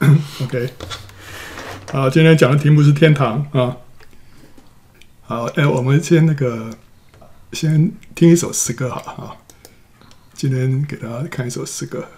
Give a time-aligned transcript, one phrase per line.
[0.42, 0.70] OK，
[1.92, 3.76] 好，今天讲的题目是天堂啊。
[5.20, 6.70] 好，哎，我们先那个，
[7.52, 9.36] 先听一首诗歌好啊。
[10.32, 12.08] 今天给大家看一首诗歌。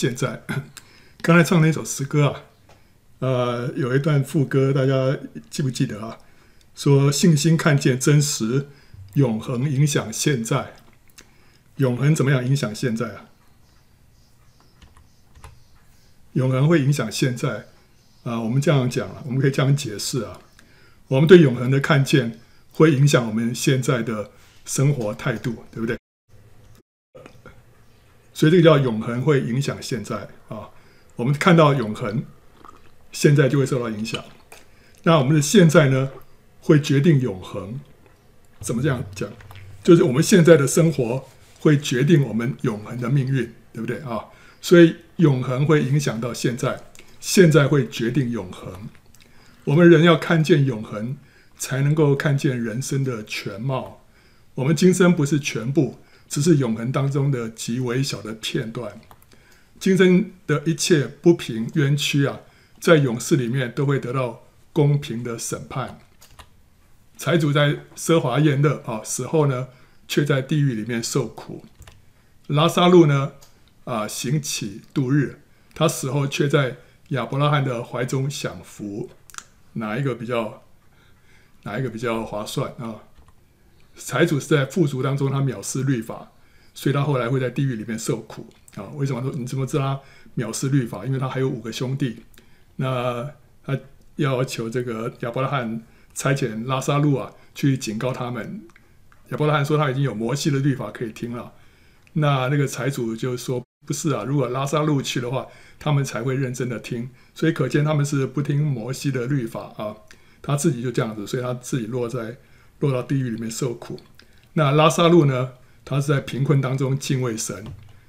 [0.00, 0.42] 现在，
[1.20, 2.42] 刚才唱那首诗歌啊，
[3.18, 5.18] 呃，有一段副歌，大家
[5.50, 6.16] 记不记得啊？
[6.74, 8.68] 说信心看见真实，
[9.12, 10.72] 永恒影响现在。
[11.76, 13.26] 永恒怎么样影响现在啊？
[16.32, 17.66] 永恒会影响现在，
[18.22, 20.40] 啊，我们这样讲啊，我们可以这样解释啊，
[21.08, 22.40] 我们对永恒的看见
[22.72, 24.30] 会影响我们现在的
[24.64, 25.99] 生活态度，对不对？
[28.32, 30.68] 所以这个叫永恒会影响现在啊。
[31.16, 32.24] 我们看到永恒，
[33.12, 34.24] 现在就会受到影响。
[35.02, 36.10] 那我们的现在呢，
[36.60, 37.80] 会决定永恒。
[38.60, 39.28] 怎么这样讲？
[39.82, 41.28] 就是我们现在的生活
[41.60, 44.26] 会决定我们永恒的命运，对不对啊？
[44.60, 46.80] 所以永恒会影响到现在。
[47.20, 48.88] 现在会决定永恒，
[49.64, 51.18] 我们人要看见永恒，
[51.58, 54.00] 才能够看见人生的全貌。
[54.54, 55.98] 我们今生不是全部，
[56.30, 58.98] 只是永恒当中的极微小的片段。
[59.78, 62.40] 今生的一切不平冤屈啊，
[62.80, 65.98] 在永世里面都会得到公平的审判。
[67.18, 69.68] 财主在奢华宴乐啊，死后呢，
[70.08, 71.66] 却在地狱里面受苦。
[72.46, 73.32] 拉撒路呢，
[73.84, 75.40] 啊，行乞度日，
[75.74, 76.78] 他死后却在。
[77.10, 79.10] 亚伯拉罕的怀中享福，
[79.72, 80.62] 哪一个比较，
[81.64, 83.02] 哪一个比较划算啊？
[84.00, 86.32] 财主是在富足当中，他藐视律法，
[86.74, 88.88] 所以他后来会在地狱里面受苦啊？
[88.94, 89.84] 为什么说你怎么知道
[90.36, 91.04] 他藐视律法？
[91.04, 92.24] 因为他还有五个兄弟，
[92.76, 93.30] 那
[93.64, 93.78] 他
[94.16, 95.82] 要求这个亚伯拉罕
[96.14, 98.62] 差遣拉撒路啊去警告他们。
[99.28, 101.52] 亚伯拉罕说他已经有摩西的律法可以听了，
[102.14, 103.62] 那那个财主就说。
[103.86, 105.46] 不是啊，如果拉撒路去的话，
[105.78, 107.08] 他们才会认真的听。
[107.34, 109.96] 所以可见他们是不听摩西的律法啊。
[110.42, 112.36] 他自己就这样子，所以他自己落在
[112.80, 114.00] 落到地狱里面受苦。
[114.54, 115.52] 那拉撒路呢？
[115.82, 117.64] 他是在贫困当中敬畏神，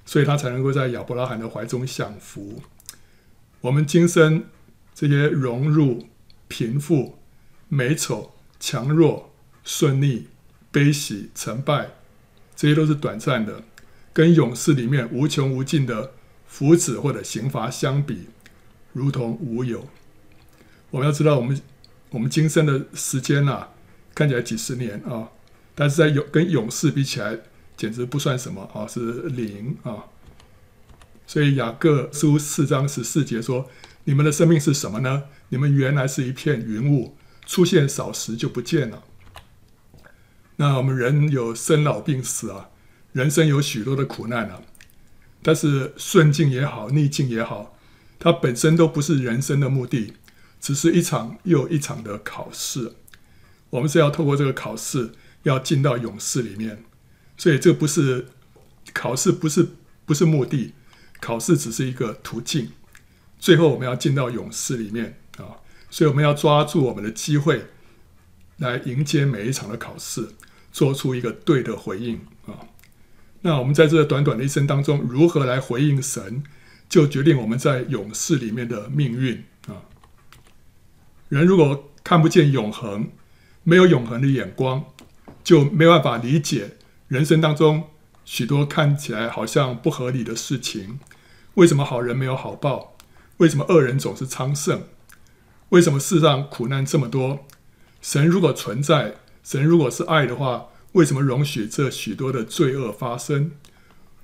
[0.05, 2.61] 所以他才能够在亚伯拉罕的怀中享福。
[3.61, 4.45] 我们今生
[4.93, 6.07] 这些荣辱、
[6.47, 7.17] 贫富、
[7.69, 9.33] 美丑、强弱、
[9.63, 10.27] 顺利、
[10.71, 11.91] 悲喜、成败，
[12.55, 13.63] 这些都是短暂的。
[14.13, 16.11] 跟永世里面无穷无尽的
[16.45, 18.27] 福祉或者刑罚相比，
[18.91, 19.87] 如同无有。
[20.91, 21.59] 我们要知道，我们
[22.09, 23.69] 我们今生的时间啊，
[24.21, 25.27] 看起来几十年啊，
[25.73, 27.35] 但是在勇跟勇士比起来，
[27.75, 30.05] 简直不算什么啊，是零啊。
[31.25, 33.67] 所以雅各书四章十四节说
[34.05, 35.23] ：“你们的生命是什么呢？
[35.49, 39.01] 你们原来是一片云雾，出现少时就不见了。”
[40.57, 42.69] 那我们人有生老病死啊。
[43.13, 44.61] 人生有许多的苦难啊，
[45.41, 47.75] 但是顺境也好，逆境也好，
[48.19, 50.13] 它本身都不是人生的目的，
[50.59, 52.93] 只是一场又一场的考试。
[53.71, 55.11] 我们是要透过这个考试，
[55.43, 56.83] 要进到勇士里面。
[57.35, 58.27] 所以这不是
[58.93, 59.67] 考试，不是
[60.05, 60.73] 不是目的，
[61.19, 62.69] 考试只是一个途径。
[63.39, 65.57] 最后我们要进到勇士里面啊，
[65.89, 67.65] 所以我们要抓住我们的机会，
[68.57, 70.29] 来迎接每一场的考试，
[70.71, 72.69] 做出一个对的回应啊。
[73.41, 76.43] 那我们在这短短的一生当中，如何来回应神，
[76.87, 79.81] 就决定我们在勇士里面的命运啊。
[81.29, 83.09] 人如果看不见永恒，
[83.63, 84.85] 没有永恒的眼光，
[85.43, 86.77] 就没办法理解
[87.07, 87.89] 人生当中
[88.25, 90.99] 许多看起来好像不合理的事情。
[91.55, 92.95] 为什么好人没有好报？
[93.37, 94.83] 为什么恶人总是昌盛？
[95.69, 97.45] 为什么世上苦难这么多？
[98.01, 103.51] 神如果存在，神如果是爱的话，为什么容许这许多的罪恶发生？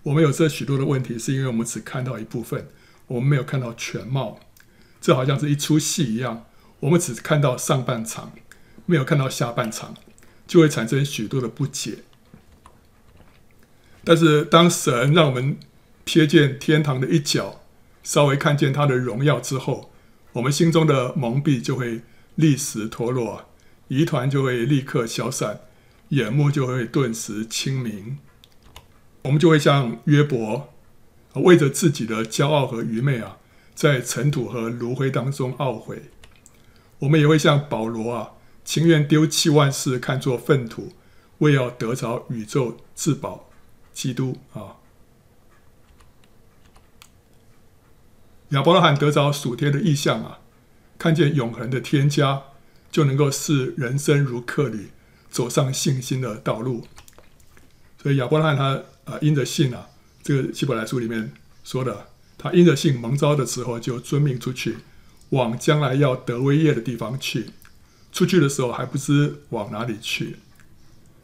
[0.03, 2.69] 我们有这许多的问题，是因为我们只看到一部分，
[3.07, 4.39] 我们没有看到全貌。
[4.99, 6.45] 这好像是一出戏一样，
[6.79, 8.31] 我们只看到上半场，
[8.87, 9.93] 没有看到下半场，
[10.47, 11.99] 就会产生许多的不解。
[14.03, 15.59] 但是当神让我们
[16.05, 17.61] 瞥见天堂的一角，
[18.01, 19.91] 稍微看见他的荣耀之后，
[20.33, 22.01] 我们心中的蒙蔽就会
[22.35, 23.49] 立时脱落，
[23.89, 25.61] 疑团就会立刻消散。
[26.09, 28.19] 眼目就会顿时清明，
[29.23, 30.73] 我们就会像约伯，
[31.33, 33.39] 为着自己的骄傲和愚昧啊，
[33.75, 36.03] 在尘土和炉灰当中懊悔。
[36.99, 38.31] 我们也会像保罗啊，
[38.67, 40.91] 情愿丢弃万事，看作粪土，
[41.37, 43.49] 为要得着宇宙至宝
[43.93, 44.75] 基督啊。
[48.49, 50.39] 亚伯拉罕得着属天的意象啊，
[50.99, 52.43] 看见永恒的天家，
[52.91, 54.89] 就能够视人生如客旅。
[55.29, 56.87] 走上信心的道路，
[58.01, 59.89] 所以亚伯拉罕他啊，因着信啊，
[60.23, 61.31] 这个希伯来书里面
[61.63, 62.07] 说的，
[62.37, 64.77] 他因着信蒙召的时候就遵命出去，
[65.29, 67.51] 往将来要得威业的地方去。
[68.11, 70.37] 出去的时候还不知往哪里去，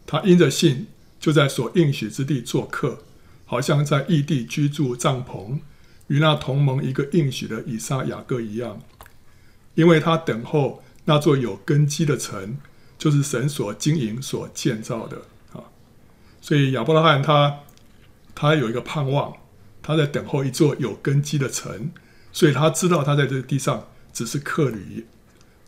[0.06, 0.88] 他因着信
[1.20, 3.04] 就在所应许之地做客，
[3.46, 5.60] 好像在异地居住帐篷，
[6.08, 8.82] 与那同盟一个应许的以撒、雅各一样，
[9.76, 12.58] 因为他等候那座有根基的城。
[12.96, 15.18] 就是神所经营、所建造的。
[15.52, 15.60] 啊，
[16.40, 17.60] 所以亚伯拉罕他
[18.34, 19.36] 他有一个盼望，
[19.82, 21.92] 他在等候一座有根基的城，
[22.32, 25.06] 所以他知道他在这个地上只是客旅，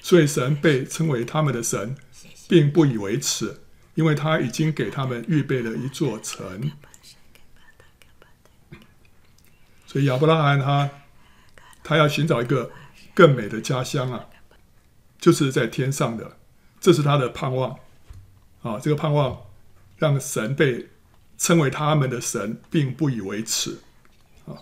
[0.00, 1.96] 所以神被称为他们的神。
[2.50, 3.60] 并不以为耻，
[3.94, 6.72] 因为他已经给他们预备了一座城。
[9.86, 10.90] 所以亚伯拉罕他
[11.84, 12.70] 他要寻找一个
[13.12, 14.24] 更美的家乡啊，
[15.18, 16.38] 就是在天上的，
[16.80, 17.78] 这是他的盼望
[18.62, 18.78] 啊。
[18.80, 19.42] 这个盼望
[19.98, 20.88] 让神被
[21.36, 23.80] 称为他们的神，并不以为耻
[24.46, 24.56] 啊。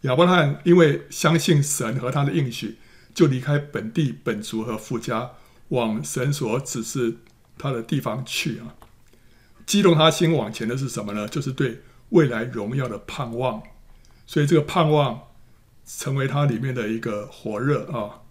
[0.00, 2.78] 亚伯拉罕因为相信神和他的应许，
[3.14, 5.32] 就离开本地本族和富家。
[5.70, 7.18] 往神所指示
[7.56, 8.74] 他的地方去啊，
[9.64, 11.28] 激动他心往前的是什么呢？
[11.28, 13.62] 就是对未来荣耀的盼望。
[14.26, 15.28] 所以这个盼望
[15.86, 18.22] 成为他里面的一个火热啊。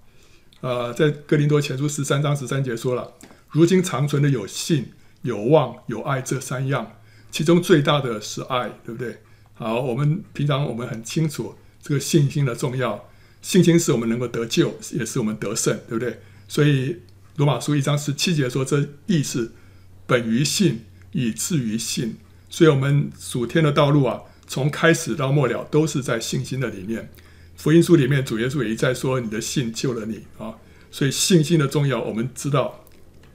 [0.60, 3.14] 呃，在哥林多前书十三章十三节说了，
[3.52, 6.98] 如今长存的有信、有望、有爱这三样，
[7.32, 9.22] 其中最大的是爱，对不对？
[9.54, 13.09] 好，我们平常我们很清楚这个信心的重要，
[13.42, 16.20] 信心使我们能够得救，也使我们得胜，对不对？
[16.48, 17.00] 所以。
[17.36, 19.52] 罗马书一章十七节说：“这义是
[20.06, 20.82] 本于信，
[21.14, 22.18] 以致于信。
[22.50, 27.10] 所以，我们属天的道路啊，从开始到末了，都是在信心的里面。
[27.56, 30.56] 福音书里面，主耶稣也一再说：‘你的信救了你啊！’
[30.92, 32.84] 所以，信心的重要，我们知道。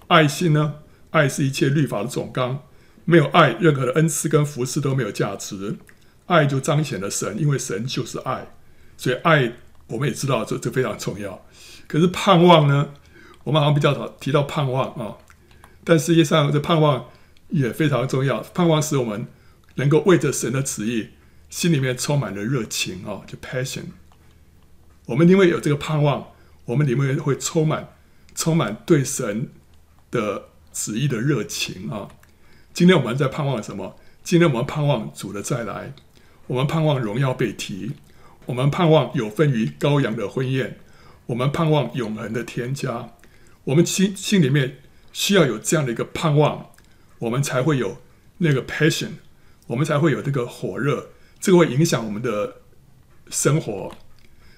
[0.08, 0.75] 爱心呢？
[1.08, 2.64] 爱是一切律法的总纲。
[3.06, 5.76] 没有爱，任何的恩赐跟服事都没有价值。
[6.26, 8.54] 爱就彰显了神，因为神就是爱。
[8.99, 9.54] 所以，爱
[9.87, 11.45] 我们也知道，这这非常重要。
[11.87, 12.91] 可是，盼望呢？”
[13.45, 15.19] 我们好像比较少提到盼望啊，
[15.85, 17.11] 但实际上这盼望
[17.50, 18.41] 也非常重要。
[18.55, 19.26] 盼望使我们
[19.75, 21.11] 能够为着神的旨意，
[21.50, 23.83] 心里面充满了热情啊，就 passion。
[25.05, 26.29] 我们因为有这个盼望，
[26.64, 27.95] 我们里面会充满
[28.35, 29.50] 充满对神
[30.11, 32.09] 的旨意的热情啊。
[32.73, 33.95] 今天我们在盼望什么？
[34.23, 35.93] 今天我们盼望主的再来，
[36.47, 37.93] 我们盼望荣耀被提，
[38.46, 40.78] 我们盼望有分于羔羊的婚宴，
[41.26, 43.10] 我们盼望永恒的天家。
[43.64, 44.78] 我们心心里面
[45.12, 46.70] 需要有这样的一个盼望，
[47.18, 47.98] 我们才会有
[48.38, 49.12] 那个 passion，
[49.68, 51.10] 我们才会有这个火热，
[51.40, 52.56] 这个会影响我们的
[53.30, 53.96] 生活。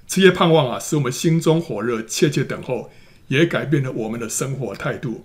[0.06, 2.90] 这些盼望啊，使我们心中火热，切切等候，
[3.28, 5.24] 也改变了我们的生活态度。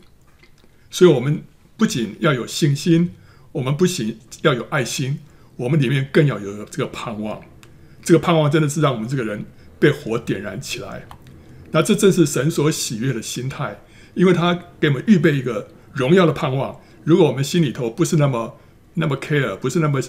[0.90, 1.44] 所以，我们
[1.78, 3.14] 不仅要有信心，
[3.52, 5.20] 我们不仅要有爱心，
[5.56, 7.42] 我们里面更要有这个盼望。
[8.04, 9.46] 这个盼望真的是让我们这个人
[9.80, 11.08] 被火点燃起来。
[11.72, 13.82] 那这正是神所喜悦的心态，
[14.14, 16.80] 因为他给我们预备一个荣耀的盼望。
[17.04, 18.60] 如果我们心里头不是那么
[18.96, 20.02] 那么 care，不是那么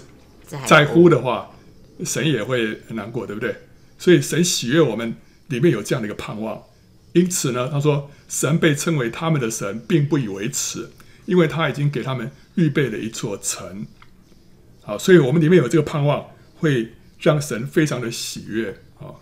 [0.65, 1.49] 在乎的话，
[2.03, 3.55] 神也会很难过，对不对？
[3.97, 5.15] 所以神喜悦我们
[5.47, 6.61] 里面有这样的一个盼望。
[7.13, 10.89] 因此呢，他说神被称为他们的神，并不以为耻，
[11.25, 13.85] 因为他已经给他们预备了一座城。
[14.81, 16.25] 好，所以我们里面有这个盼望，
[16.57, 16.91] 会
[17.23, 18.79] 让神非常的喜悦。
[18.93, 19.19] 好，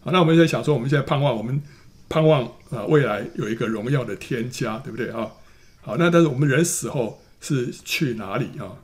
[0.00, 1.62] 好，那我们在想说，我们现在盼望我们。
[2.12, 5.30] 盼望啊，未来有一个荣耀的天家，对不对啊？
[5.80, 8.82] 好，那但是我们人死后是去哪里啊？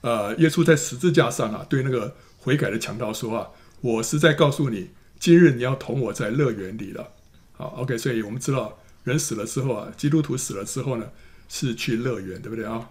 [0.00, 3.48] 呃，耶稣在十字架上啊，对那个悔改的强盗说啊
[3.82, 4.88] ：“我是在告诉你，
[5.20, 7.10] 今日你要同我在乐园里了。”
[7.52, 11.10] 好，OK，所以我们知道人死了之后啊，基督徒死了之后呢，
[11.50, 12.88] 是去乐园，对不对啊？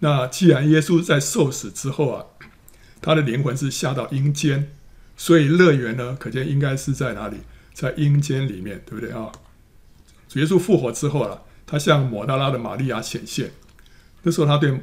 [0.00, 2.26] 那既然耶稣在受死之后啊，
[3.02, 4.70] 他的灵魂是下到阴间，
[5.16, 7.38] 所以乐园呢，可见应该是在哪里？
[7.72, 9.32] 在阴间里面，对不对啊？
[10.28, 13.52] 主耶稣复活之后啊，他向抹大拉的玛利亚显现。
[14.22, 14.80] 那时候他对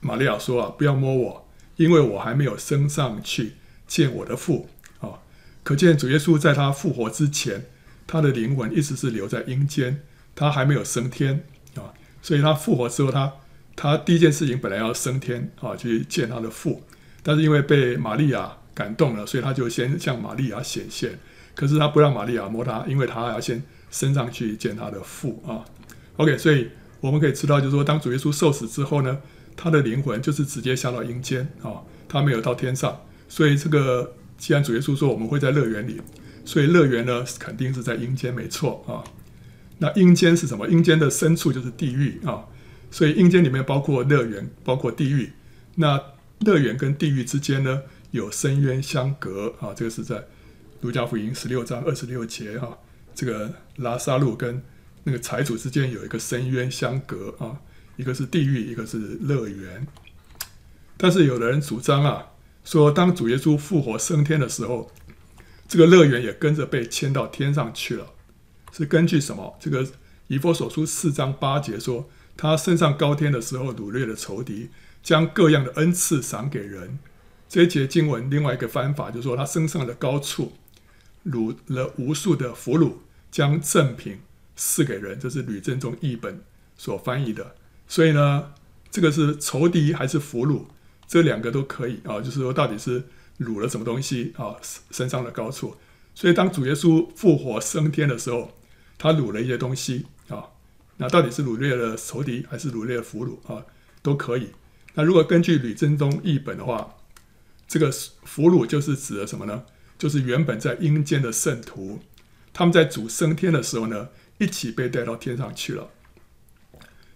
[0.00, 3.52] 玛利亚说啊：“不要摸我，因为我还没有升上去
[3.86, 5.20] 见我的父。”啊，
[5.62, 7.66] 可见主耶稣在他复活之前，
[8.06, 10.02] 他的灵魂一直是留在阴间，
[10.34, 11.44] 他还没有升天
[11.76, 11.94] 啊。
[12.20, 13.32] 所以他复活之后，他
[13.76, 16.82] 他第一件事情本来要升天啊，去见他的父，
[17.22, 21.18] 但是因为被玛利亚感动了，所以他就先向玛利亚显现。
[21.54, 25.64] 可是他不让玛利亚摸他，因为他要先升上去见他的父啊。
[26.16, 26.68] OK，所以
[27.00, 29.18] 我们可以知道，就是说，当主耶稣受死之后呢，
[29.56, 33.02] 他的灵魂就是直接下到阴间啊，他没有到天上。
[33.28, 36.00] 所以这个既然主耶稣说我们会在乐园里，
[36.44, 39.04] 所以乐园呢肯定是在阴间，没错啊。
[39.78, 40.68] 那阴间是什么？
[40.68, 42.44] 阴间的深处就是地狱啊。
[42.90, 45.32] 所以阴间里面包括乐园，包括地狱。
[45.76, 46.00] 那
[46.40, 50.24] 乐园跟地狱之间呢有深渊相隔啊，这个是在。
[50.82, 52.78] 路加福音十六章二十六节哈，
[53.14, 54.62] 这个拉撒路跟
[55.04, 57.60] 那个财主之间有一个深渊相隔啊，
[57.96, 59.86] 一个是地狱，一个是乐园。
[60.96, 62.28] 但是有的人主张啊，
[62.64, 64.90] 说当主耶稣复活升天的时候，
[65.68, 68.14] 这个乐园也跟着被迁到天上去了，
[68.72, 69.58] 是根据什么？
[69.60, 69.86] 这个
[70.28, 74.70] 以弗所书四章八节说，他升上高天的时候，掳掠了仇敌，
[75.02, 76.98] 将各样的恩赐赏给人。
[77.48, 80.52] 这一节经文另外一个翻法就是说，他升上了高处。
[81.26, 82.94] 掳了无数的俘虏，
[83.30, 84.20] 将赠品
[84.56, 86.42] 赐给人，这是吕振中译本
[86.78, 87.56] 所翻译的。
[87.86, 88.54] 所以呢，
[88.90, 90.64] 这个是仇敌还是俘虏？
[91.06, 93.04] 这两个都可以啊，就是说到底是
[93.38, 94.56] 掳了什么东西啊，
[94.90, 95.76] 升上了高处。
[96.14, 98.56] 所以当主耶稣复活升天的时候，
[98.96, 100.44] 他掳了一些东西啊，
[100.96, 103.66] 那到底是掳掠了仇敌还是掳掠俘虏啊，
[104.00, 104.48] 都可以。
[104.94, 106.96] 那如果根据吕振中译本的话，
[107.68, 107.90] 这个
[108.24, 109.64] 俘虏就是指的什么呢？
[109.98, 112.00] 就是原本在阴间的圣徒，
[112.52, 115.90] 他们在主升天的时候呢，一起被带到天上去了。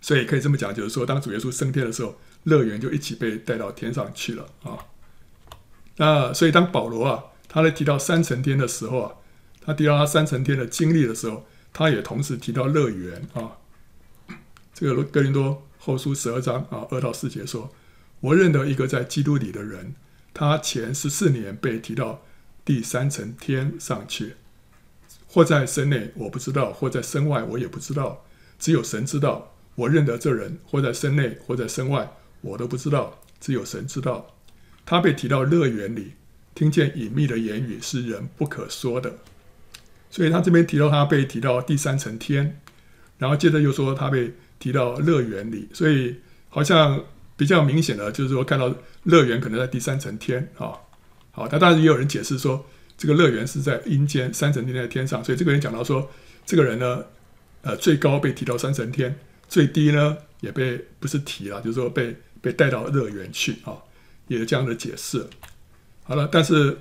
[0.01, 4.79] 所以可以这么讲，就是说，当主耶稣升天的时候，乐园就一起被带到天上去了啊。
[5.97, 9.15] 那所以当保罗啊，他在提到三层天的时候啊，
[9.63, 13.53] 他提到他三层天的经历的时候，他也同时提到乐园啊。
[14.75, 17.71] 这个哥林多后书十二章啊二到四节说
[18.21, 19.95] ：“我认得一个在基督里的人，
[20.33, 22.23] 他前十四年被提到。”
[22.67, 24.37] 第三层天上去，
[25.27, 28.25] 或在身内，我不知道；或在身外，我也不知道。
[28.59, 29.53] 只有神知道。
[29.75, 32.11] 我认得这人，或在身内，或在身外，
[32.41, 33.21] 我都不知道。
[33.39, 34.35] 只有神知道。
[34.87, 36.13] 他被提到乐园里，
[36.55, 39.19] 听见隐秘的言语，是人不可说的。
[40.11, 42.63] 所以他这边提到他被提到第三层天，
[43.19, 44.33] 然后接着又说他被
[44.65, 46.17] 提到乐园里，所以
[46.49, 47.05] 好像
[47.37, 50.73] 比较明显的，就是说看到乐园可能在第三层天啊。
[51.33, 52.65] 好，但当然也有人解释说，
[52.97, 56.11] 这个乐园是在阴间，三层天在天上，所以这个人讲到说，
[56.47, 57.05] 这个人呢，
[57.61, 59.15] 呃，最高被提到三层天，
[59.49, 63.77] 最低呢也被不是提了，就是说被被带到乐园去啊，
[64.29, 65.27] 也有这样的解释。
[66.05, 66.79] 好了，但是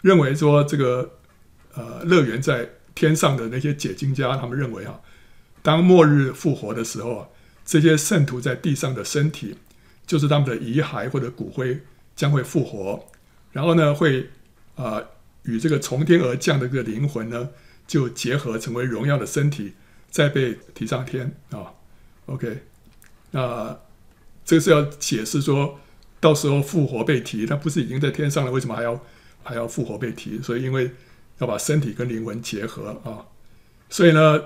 [0.00, 1.18] 认为说这个
[1.74, 4.98] 呃乐园在天上的那些解经家，他们认为啊，
[5.62, 7.28] 当末日复活的时候啊，
[7.64, 9.56] 这些圣徒在地上的身体，
[10.06, 11.80] 就是他们的遗骸或者骨灰
[12.16, 13.06] 将会复活。
[13.52, 14.30] 然后呢，会
[14.76, 15.08] 啊、呃、
[15.42, 17.50] 与这个从天而降的这个灵魂呢，
[17.86, 19.74] 就结合成为荣耀的身体，
[20.10, 21.74] 再被提上天啊。
[22.26, 22.62] OK，
[23.32, 23.78] 那
[24.44, 25.80] 这个是要解释说，
[26.20, 29.04] 到时候复活被提，他不是已经在天上了，为什么还要
[29.42, 30.40] 还要复活被提？
[30.40, 30.92] 所以因为
[31.38, 33.26] 要把身体跟灵魂结合啊。
[33.88, 34.40] 所以呢，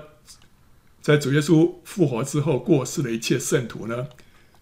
[1.05, 4.07] 在主耶稣复活之后过世的一切圣徒呢，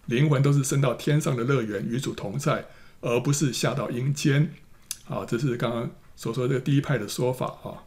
[0.04, 2.66] 灵魂都是升到天上的乐园，与主同在。
[3.00, 4.50] 而不是下到阴间，
[5.08, 7.84] 啊，这是刚刚所说的这个第一派的说法啊。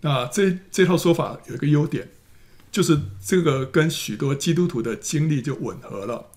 [0.00, 2.08] 那这这套说法有一个优点，
[2.70, 6.28] 就是这个跟许多基督徒的经历就吻合了。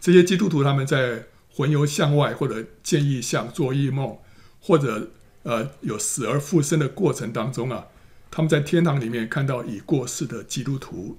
[0.00, 4.18] 这些基督徒他们在魂游向外，或者见异象、做异梦，
[4.60, 5.10] 或者
[5.42, 7.86] 呃有死而复生的过程当中啊，
[8.30, 11.18] 他们在天堂里面看到已过世的基督徒。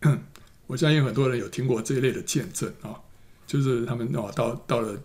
[0.66, 2.94] 我相信很多人有听过这一类的见证啊。
[3.44, 4.98] 就是他们哦，到到了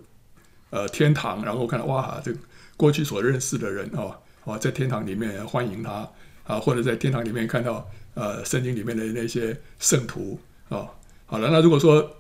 [0.69, 2.33] 呃天堂，然后看到哇，这
[2.77, 6.09] 过去所认识的人哦，哦，在天堂里面欢迎他
[6.45, 10.87] 啊，或者在天堂里面看到呃圣经里面的那些圣徒啊。
[11.25, 12.17] 好了，那如果说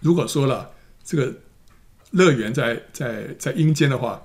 [0.00, 0.70] 如果说了
[1.02, 1.32] 这个
[2.10, 4.22] 乐园在在在阴间的话，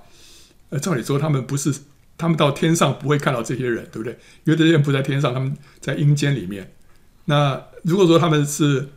[0.68, 1.72] 呃，照理说他们不是
[2.18, 4.12] 他们到天上不会看到这些人，对不对？
[4.44, 6.72] 因为这些人不在天上，他们在阴间里面。
[7.26, 8.88] 那如果说他们是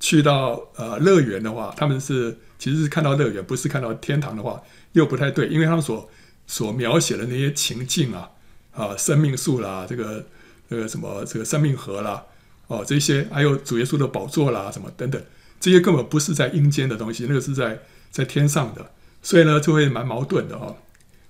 [0.00, 4.60] 去到呃乐园的话，他们是其实是看到乐园，不是看到天堂的话，
[4.92, 6.10] 又不太对，因为他们所
[6.46, 8.30] 所描写的那些情境啊，
[8.72, 10.26] 啊，生命树啦，这个
[10.68, 12.24] 这个什么这个生命河啦，
[12.66, 15.22] 哦，这些还有主耶稣的宝座啦，什么等等，
[15.60, 17.78] 这些根本不是在阴间的东西，那个是在
[18.10, 18.90] 在天上的，
[19.22, 20.76] 所以呢就会蛮矛盾的、哦。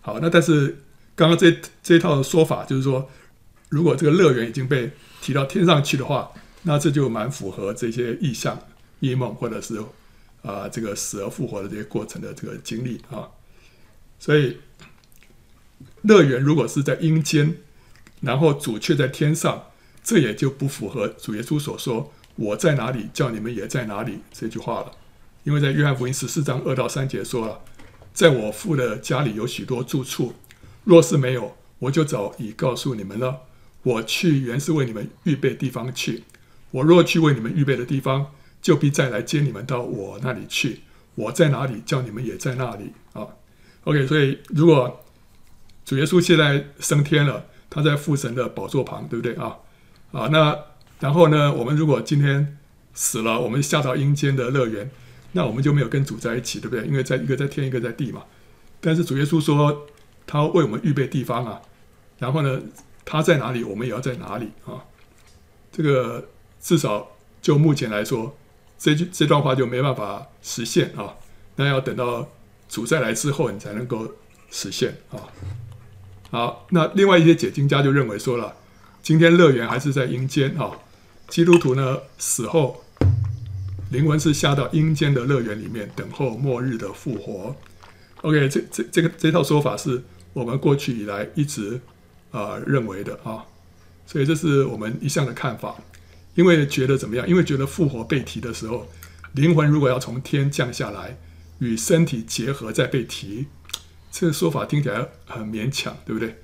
[0.01, 0.79] 好，那但是
[1.17, 3.11] 刚刚这这套的说法就是说，
[3.69, 6.31] 如果这个乐园已经被提到天上去的话。
[6.69, 8.61] 那这就蛮符合这些意象、
[8.99, 9.81] 异梦，或者是
[10.43, 13.29] 啊、这个死而复活的这些过程的这个经历啊。
[14.19, 14.57] 所以，
[16.03, 17.55] 乐园如果是在阴间，
[18.21, 19.67] 然后主却在天上，
[20.03, 24.91] 这也就不符合主耶稣所说“我在哪里，叫你们也在哪里”这句话了。
[25.45, 27.61] 因为在约翰福音十四章二到三节说了
[28.13, 30.35] ：“在我父的家里有许多住处，
[30.87, 33.40] 若是没有，我就早已告诉你们了。
[33.83, 36.25] 我去原是为你们预备地方去。”
[36.72, 40.81] 我若去为你们预备的地方，就必再来接你们到我那里去。
[41.14, 43.27] 我在哪里，叫你们也在那里啊。
[43.85, 45.05] OK，所以如果
[45.85, 49.57] 主耶稣现在升天了，他在父神的宝座旁，对不对啊？
[50.12, 50.59] 啊，那
[51.01, 52.59] 然后呢，我们如果今天
[52.92, 54.90] 死了，我们下到阴间的乐园，
[55.33, 56.85] 那我们就没有跟主在一起，对不对？
[56.87, 58.25] 因为在一个在天，一个在地嘛。
[58.81, 59.87] 但是主耶稣说，
[60.27, 61.62] 他为我们预备地方啊。
[62.19, 62.61] 然后呢，
[63.05, 64.85] 他在哪里，我们也要在哪里啊。
[65.71, 66.29] 这个
[66.61, 67.09] 至少
[67.43, 68.37] 就目前来说，
[68.79, 71.15] 这句这段话就没办法实现啊。
[71.57, 72.29] 那要等到
[72.69, 74.11] 主再来之后，你才能够
[74.51, 75.21] 实现啊。
[76.31, 78.55] 好，那另外一些解经家就认为说了，
[79.03, 80.73] 今天乐园还是在阴间啊。
[81.29, 82.83] 基督徒呢，死后
[83.91, 87.55] 灵魂是下到阴间的乐园里面，等候末日的复活。
[88.23, 90.03] OK，这这这个这套说法是
[90.37, 91.81] 我们过去以来一直
[92.31, 93.46] 啊、呃、认为的啊。
[94.07, 95.75] 所以这是我们一向的看法，
[96.35, 97.27] 因为觉得怎么样？
[97.27, 98.87] 因为觉得复活被提的时候，
[99.33, 101.16] 灵魂如果要从天降下来，
[101.61, 103.46] 与身体结合再被提，
[104.12, 106.37] 这个说法听起来很勉强，对不对？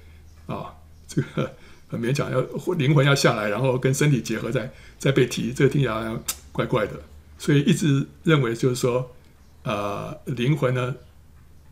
[0.46, 0.74] 啊，
[1.06, 1.52] 这个
[1.88, 2.40] 很勉强，要
[2.74, 6.16] 灵魂要下来，然后跟身体结合再再被提，这个听起来
[6.50, 6.94] 怪怪的。
[7.38, 9.14] 所以一直认为就是说，
[9.62, 10.96] 呃，灵魂呢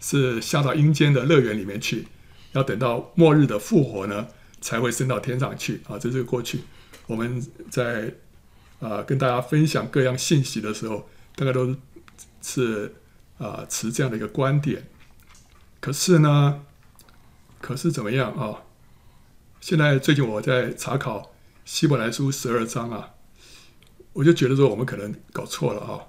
[0.00, 2.08] 是下到阴间的乐园里面去，
[2.52, 4.26] 要等到末日的复活呢。
[4.62, 5.98] 才会升到天上去啊！
[5.98, 6.60] 这是过去
[7.06, 8.12] 我们在
[8.78, 11.74] 啊、跟大家分享各样信息的时候，大概都
[12.42, 12.94] 是
[13.38, 14.86] 啊、持这样的一个观点。
[15.80, 16.66] 可是呢，
[17.58, 18.64] 可是怎么样啊？
[19.62, 21.32] 现在最近我在查考
[21.64, 23.14] 希伯来书十二章啊，
[24.12, 26.04] 我就觉得说我们可能搞错了啊！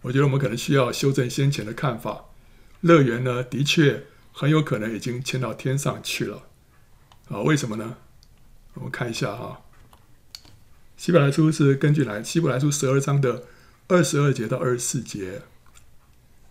[0.00, 2.24] 我觉得我们可能需要修正先前的看法。
[2.80, 6.44] 乐园呢，的确很有可能已经迁到天上去了。
[7.28, 7.96] 啊，为什么呢？
[8.74, 9.62] 我们看一下哈，
[10.96, 13.44] 《希伯来书》是根据来《希伯来书》十二章的
[13.88, 15.42] 二十二节到二十四节，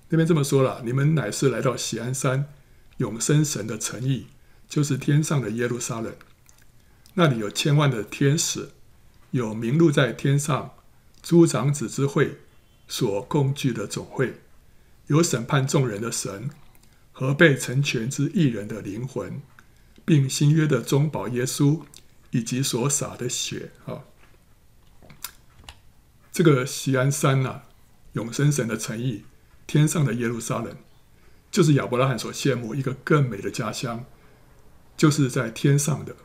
[0.10, 2.52] 那边这么说了：你们乃是来到锡安山，
[2.98, 4.28] 永生神的城邑，
[4.68, 6.14] 就是天上的耶路撒冷。
[7.14, 8.70] 那里有千万的天使，
[9.32, 10.74] 有名录在天上
[11.24, 12.40] 诸长子之会
[12.88, 14.42] 所共聚的总会，
[15.08, 16.50] 有审判众人的神
[17.12, 19.42] 和被成全之义人的灵魂。
[20.06, 21.82] 并新约的中保耶稣
[22.32, 24.04] 以及所洒的血啊，
[26.32, 27.64] 这个锡安山呐、
[28.14, 29.26] 永生神的诚意，
[29.68, 30.78] 天上的耶路撒冷，
[31.52, 34.06] 就是亚伯拉罕所羡慕一个更美的家乡，
[34.96, 36.16] 就是在天上的。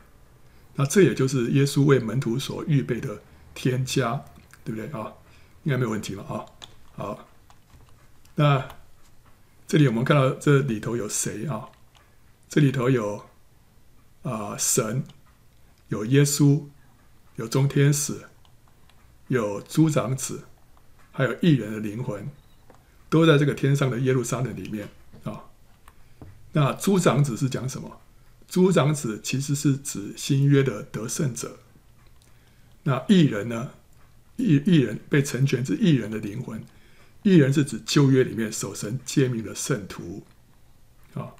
[0.75, 3.21] 那这也就是耶稣为门徒所预备的
[3.53, 4.23] 天家，
[4.63, 5.11] 对不对啊？
[5.63, 6.45] 应该没有问题了啊。
[6.95, 7.27] 好，
[8.35, 8.67] 那
[9.67, 11.69] 这里我们看到这里头有谁啊？
[12.49, 13.25] 这里头有。
[14.23, 15.03] 啊、神
[15.89, 16.63] 有耶稣，
[17.35, 18.21] 有中天使，
[19.27, 20.45] 有诸长子，
[21.11, 22.29] 还有异人的灵魂，
[23.09, 24.87] 都在这个天上的耶路撒冷里面
[25.25, 25.43] 啊。
[26.53, 27.99] 那诸长子是讲什么？
[28.47, 31.59] 诸长子其实是指新约的得胜者。
[32.83, 33.71] 那异人呢？
[34.37, 36.63] 异异人被成全之异人的灵魂，
[37.23, 40.23] 义人是指旧约里面守神诫命的圣徒
[41.13, 41.33] 啊。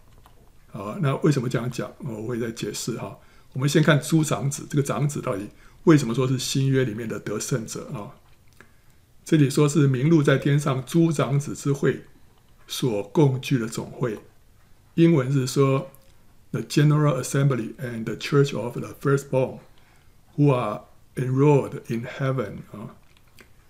[0.72, 1.94] 啊，那为什么这样讲？
[2.00, 3.18] 我会再解释哈。
[3.54, 5.48] 我们先看诸长子，这个长子到底
[5.84, 8.18] 为什么说是新约里面的得胜者啊？
[9.24, 12.04] 这里说是名录在天上诸长子之会
[12.68, 14.18] 所共聚的总会，
[14.96, 15.92] 英文是说
[16.52, 19.60] The General Assembly and the Church of the Firstborn
[20.36, 20.82] who are
[21.16, 22.96] enrolled in heaven 啊。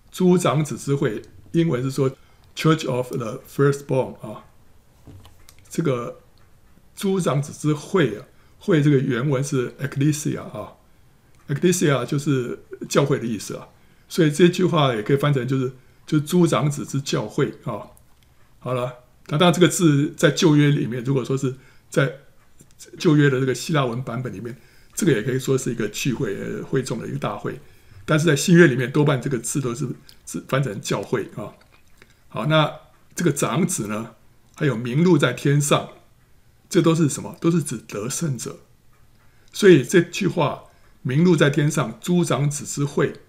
[0.09, 1.21] 诸长子之会，
[1.53, 2.11] 英文是说
[2.55, 4.43] Church of the Firstborn 啊，
[5.69, 6.19] 这个。
[6.95, 8.23] 诸长子之会啊，
[8.59, 10.73] 会这个原文是 ecclesia 啊
[11.47, 13.67] ，ecclesia 就是教会的意思啊，
[14.07, 15.73] 所以这句话也可以翻成就是
[16.05, 17.89] 就是诸长子之教会啊。
[18.59, 18.93] 好了，
[19.29, 21.55] 那当然这个字在旧约里面，如果说是
[21.89, 22.19] 在
[22.99, 24.55] 旧约的这个希腊文版本里面，
[24.93, 27.59] 这个也可以说是一个聚会会众的一个大会，
[28.05, 29.87] 但是在新约里面多半这个字都是
[30.25, 31.53] 是翻成教会啊。
[32.29, 32.71] 好，那
[33.15, 34.15] 这个长子呢，
[34.55, 35.89] 还有名录在天上。
[36.69, 37.37] 这都是什么？
[37.39, 38.61] 都是指得胜者。
[39.51, 40.63] 所以这句话
[41.03, 43.21] “名录在天上，诸长子之会”，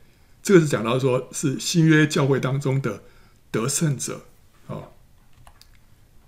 [0.43, 3.03] 这个是讲到说是新约教会当中的
[3.51, 4.23] 得胜者
[4.67, 4.89] 啊。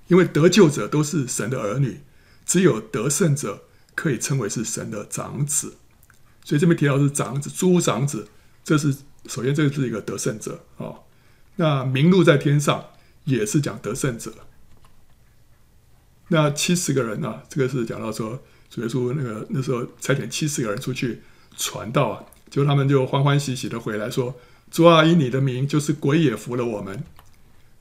[0.08, 2.02] 因为得救者都是神的儿女，
[2.44, 5.78] 只有得胜者可以称为是神的长子。
[6.44, 8.28] 所以这边提到是长子，诸长子，
[8.62, 8.94] 这是
[9.28, 10.94] 首先这个是一个得胜者啊。
[11.56, 12.84] 那名录在天上
[13.24, 14.32] 也是讲得胜者。
[16.28, 21.22] 那七十个人啊，这个是讲到说，主耶稣那个那时候差遣七十个人出去
[21.56, 24.34] 传道啊，结果他们就欢欢喜喜的回来说
[24.70, 27.04] ：“主啊，以你的名，就是鬼也服了我们。”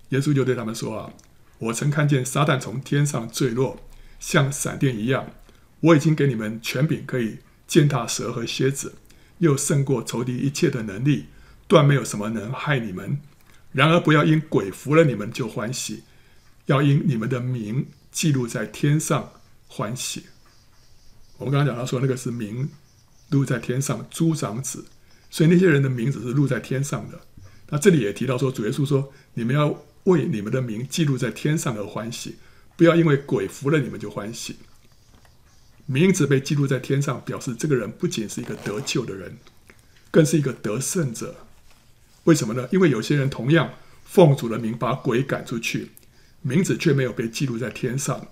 [0.10, 1.14] 耶稣就对他们说：“啊，
[1.58, 3.80] 我曾看见撒旦从天上坠落，
[4.20, 5.32] 像闪电一样，
[5.80, 8.94] 我已经给你们权柄，可以践踏蛇和蝎子，
[9.40, 11.26] 又胜过仇敌一切的能力，
[11.68, 13.20] 断没有什么能害你们。
[13.72, 16.04] 然而不要因鬼服了你们就欢喜，
[16.68, 19.34] 要因你们的名记录在天上
[19.68, 20.28] 欢喜。
[21.38, 22.70] 我们刚刚讲到说，那个是名
[23.32, 24.86] 录在天上诸长子，
[25.30, 27.20] 所以那些人的名字是录在天上的。
[27.70, 32.38] 那这里也提到说，主耶稣说，你们要为你们的名记录在天上而欢喜，
[32.78, 34.56] 不要因为鬼服了你们就欢喜。
[35.86, 39.38] 名字被记录在天上，表示这个人不仅是一个得救的人，
[40.10, 41.36] 更是一个得胜者。
[42.26, 42.68] 为什么呢？
[42.72, 45.92] 因为有些人同样奉主的名把鬼赶出去，
[46.42, 48.28] 名字却没有被记录在天上。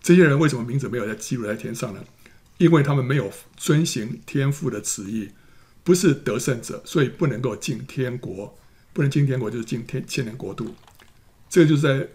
[0.00, 2.04] 这些人为什么名字没有在记录在天上呢？
[2.58, 5.30] 因为他们没有遵行天父的旨意，
[5.84, 8.58] 不是得胜者，所以不能够进天国。
[8.92, 10.74] 不能进天国，就是进天千年国度。
[11.48, 12.08] 这个就是在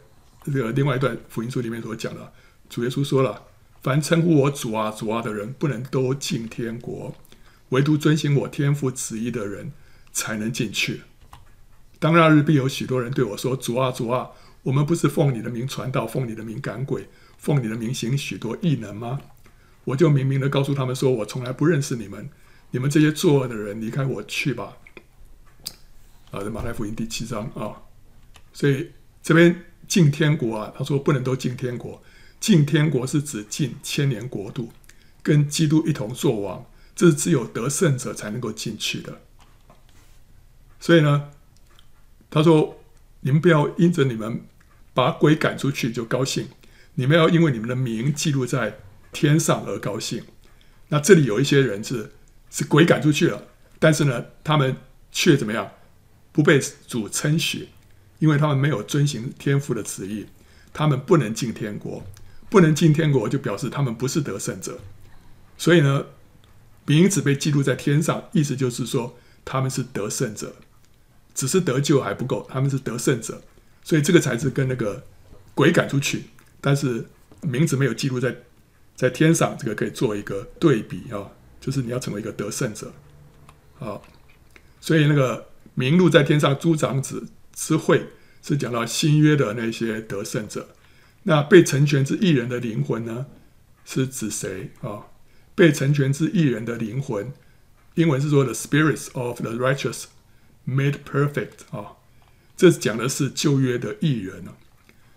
[0.44, 2.34] 这个另外一段福音书里面所讲的。
[2.70, 3.44] 主耶稣说了。
[3.82, 7.16] 凡称呼我主啊主啊的人，不能都进天国，
[7.70, 9.72] 唯独遵行我天父旨意的人
[10.12, 11.02] 才能进去。
[12.06, 14.30] 当那日必有许多人对我说：“主啊主啊，
[14.62, 19.20] 我们不是奉你的名传道，奉你的名赶鬼，奉你的名行许多异能吗？”
[19.86, 22.30] 我就明明的告诉他们说：“我从来不认识你们，
[22.70, 24.78] 你们这些作恶的人，离开我去吧。”
[26.30, 27.82] 啊，马太福音第七章啊，
[28.54, 28.92] 所以
[29.24, 32.04] 这边进天国啊，他说不能都进天国。
[32.40, 34.72] 进天国是指进千年国度，
[35.24, 39.22] 跟基督一同作王，这是只有得胜者才能够进去的。
[40.80, 41.32] 所以呢，
[42.36, 42.78] 他说
[43.22, 44.42] ：“你们不要因着你们
[44.94, 46.50] 把鬼赶出去就高兴，
[46.96, 48.78] 你们要因为你们的名记录在
[49.14, 50.22] 天上而高兴。”
[50.90, 52.12] 那这里有一些人是
[52.50, 53.42] 是鬼赶出去了，
[53.80, 54.76] 但是呢，他们
[55.14, 55.72] 却怎么样？
[56.34, 57.70] 不被主称许，
[58.20, 60.26] 因为他们没有遵行天父的旨意，
[60.74, 62.04] 他们不能进天国。
[62.50, 64.78] 不能进天国，就表示他们不是得胜者。
[65.58, 66.06] 所以呢，
[66.86, 70.54] 名字被记录在天上，意思就是说他们是得胜者，
[71.36, 73.44] 只是得救还不够，他们是得胜者。
[73.84, 75.04] 所以这个才是跟那个
[75.54, 76.24] 鬼赶出去，
[76.60, 77.06] 但是
[77.42, 78.36] 名字没有记录在
[78.96, 81.30] 在天上，这个可以做一个对比啊，
[81.62, 82.92] 就是你要成为一个得胜者。
[83.76, 84.02] 好，
[84.82, 88.08] 所以那个名录在天上诸长子之会
[88.42, 90.70] 是讲到新约的那些得胜者。
[91.24, 93.28] 那被成全之义人的灵魂呢？
[93.84, 95.08] 是指谁啊？
[95.54, 97.32] 被成全之义人的灵魂，
[97.94, 100.06] 英文是说 “the spirits of the righteous
[100.68, 101.94] made perfect” 啊。
[102.58, 104.56] 这讲的是旧约的义人啊，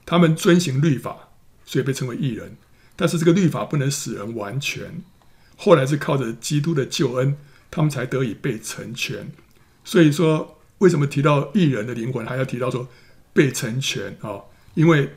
[0.04, 1.30] 他们遵行律法，
[1.64, 2.56] 所以被称为义人。
[2.96, 5.02] 但是这个律法不能使人完全，
[5.56, 7.36] 后来是靠着基督的救恩，
[7.70, 9.30] 他们才得以被成全。
[9.84, 12.88] 所以说，为什么提到义人的灵魂，还要提到说
[13.32, 14.42] 被成全啊？
[14.74, 15.12] 因为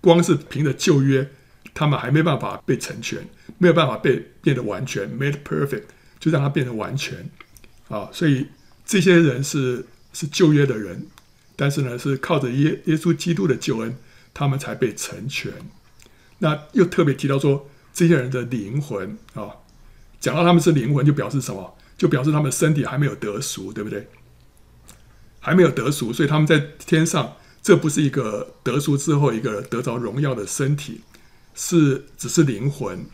[0.00, 1.30] 光是凭着旧约，
[1.72, 5.84] 他们还没办法被成全，没有办法被变得完全，made perfect，
[6.18, 7.30] 就让他变得完全
[7.88, 8.10] 啊！
[8.12, 8.48] 所以
[8.84, 11.06] 这些人是是旧约的人，
[11.56, 13.96] 但是呢，是靠着耶耶稣基督的救恩，
[14.34, 15.52] 他们才被成全。
[16.38, 19.50] 那又特别提到说，这些人的灵魂啊，
[20.20, 21.76] 讲到他们是灵魂，就表示什么？
[21.96, 24.08] 就表示他们身体还没有得赎，对不对？
[25.40, 27.36] 还没有得赎，所以他们在天上。
[27.62, 31.02] 这不是一个得赎之后一个得着荣耀的身体，
[31.54, 33.06] 是只是灵魂，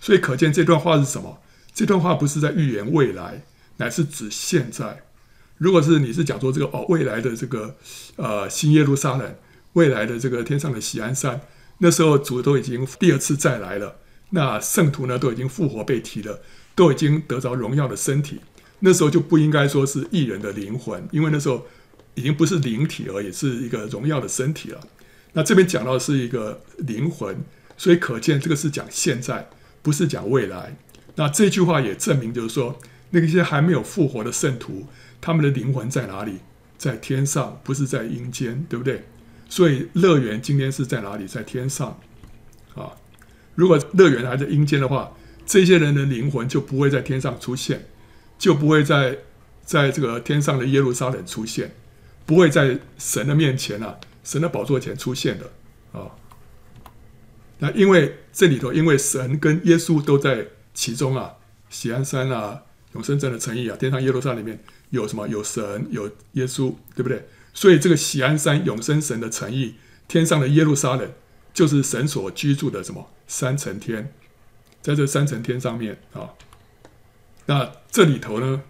[0.00, 1.40] 所以可见这段话是什么？
[1.72, 3.44] 这段话不是在预言未来，
[3.76, 5.04] 乃是指现在。
[5.58, 7.76] 如果是你是讲说这个哦，未来的这个
[8.16, 9.34] 呃新耶路撒冷，
[9.74, 11.40] 未来的这个天上的喜安山，
[11.78, 13.96] 那时候主都已经第二次再来了，
[14.30, 16.40] 那圣徒呢都已经复活被提了，
[16.74, 18.40] 都已经得着荣耀的身体，
[18.80, 21.66] 那时候就不应该说是异人的灵魂，因为那时候。
[22.16, 24.80] 已经不是灵体而已，是一个荣耀的身体了。
[25.32, 27.36] 那这边讲到是一个灵魂，
[27.76, 29.50] 所以可见这个是讲现在，
[29.82, 30.76] 不是讲未来。
[31.16, 32.78] 那这句话也证明，就是说
[33.14, 34.86] 那些还没有复活的圣徒，
[35.20, 36.40] 他们的灵魂在哪里？
[36.76, 39.04] 在天上，不是在阴间，对不对？
[39.48, 41.26] 所以乐园今天是在哪里？
[41.26, 41.98] 在天上
[42.74, 42.92] 啊。
[43.54, 45.12] 如果乐园还在阴间的话，
[45.46, 47.86] 这些人的灵魂就不会在天上出现，
[48.36, 49.18] 就不会在
[49.64, 51.72] 在这个天上的耶路撒冷出现。
[52.26, 55.52] 不会在神的面前啊，神的宝座前出现的
[55.92, 56.10] 啊。
[57.58, 61.34] 那因为这里头，因为神跟耶稣都在其中啊，
[61.68, 62.62] 喜安山啊，
[62.94, 64.58] 永生城的诚意啊，天上耶路撒里面
[64.90, 65.28] 有什么？
[65.28, 67.28] 有神，有耶稣，对不对？
[67.52, 69.74] 所以这个喜安山永生神的诚意，
[70.08, 71.12] 天上的耶路撒冷，
[71.52, 74.12] 就是神所居住的什么三层天，
[74.82, 76.30] 在这三层天上面啊。
[77.46, 78.62] 那这里头呢，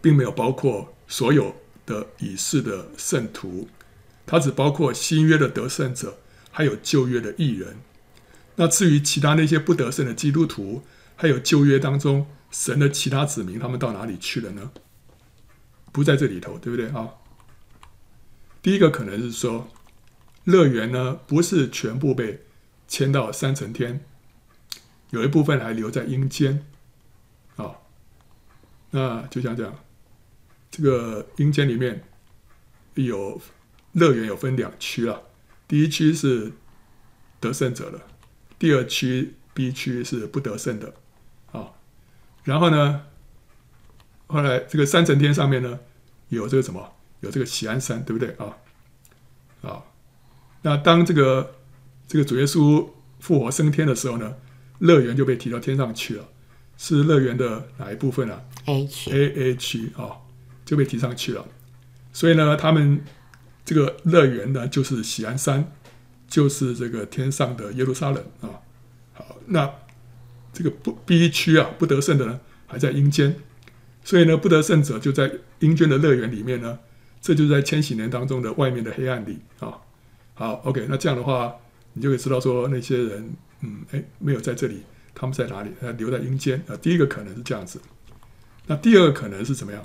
[0.00, 1.56] 并没有包括所有。
[1.84, 3.66] 的已逝的圣徒，
[4.24, 6.16] 它只包括新约的得胜者，
[6.52, 7.78] 还有旧约的义人。
[8.54, 10.84] 那至于其他那些不得胜的基督徒，
[11.16, 14.70] 还有旧约当中神的其他子民，他们到哪里去了呢？
[15.90, 17.14] 不在这里头，对不对啊？
[18.62, 19.68] 第一个可能是说，
[20.44, 22.44] 乐园呢不是全部被
[22.86, 24.04] 迁到三层天，
[25.10, 26.64] 有一部分还留在阴间
[27.56, 27.76] 啊。
[28.90, 29.78] 那就像这样，
[30.70, 32.04] 这个阴间里面
[32.94, 33.40] 有
[33.92, 35.20] 乐园，有分两区啊。
[35.66, 36.52] 第一区是
[37.40, 38.02] 得胜者了，
[38.58, 40.94] 第二区 B 区是不得胜的。
[42.44, 43.02] 然后呢，
[44.26, 45.78] 后来这个三层天上面呢，
[46.28, 46.92] 有这个什么？
[47.20, 48.56] 有这个喜安山，对不对啊？
[49.62, 49.84] 啊，
[50.62, 51.54] 那当这个
[52.06, 52.88] 这个主耶稣
[53.20, 54.34] 复活升天的时候呢，
[54.78, 56.28] 乐园就被提到天上去了。
[56.76, 58.42] 是乐园的哪一部分啊
[58.90, 60.18] 区，A A 区啊，
[60.64, 61.46] 就被提上去了。
[62.12, 63.02] 所以呢，他们。
[63.64, 65.72] 这个乐园呢，就是喜安山，
[66.26, 68.58] 就是这个天上的耶路撒冷啊。
[69.12, 69.72] 好，那
[70.52, 73.36] 这个不 B 区啊，不得胜的呢，还在阴间，
[74.04, 76.78] 所以呢，不得胜者就在阴间的乐园里面呢。
[77.20, 79.78] 这就在千禧年当中的外面的黑暗里啊。
[80.34, 81.54] 好，OK，那这样的话，
[81.92, 84.82] 你就可以知道说那些人，嗯，哎，没有在这里，
[85.14, 85.70] 他们在哪里？
[85.80, 86.76] 他留在阴间啊。
[86.76, 87.80] 第一个可能是这样子，
[88.66, 89.82] 那第二个可能是怎么样？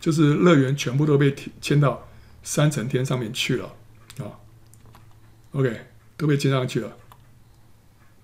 [0.00, 2.08] 就是乐园全部都被迁到。
[2.44, 3.72] 三层天上面去了
[4.18, 4.34] 啊
[5.52, 5.80] ，OK，
[6.16, 6.96] 都被迁上去了。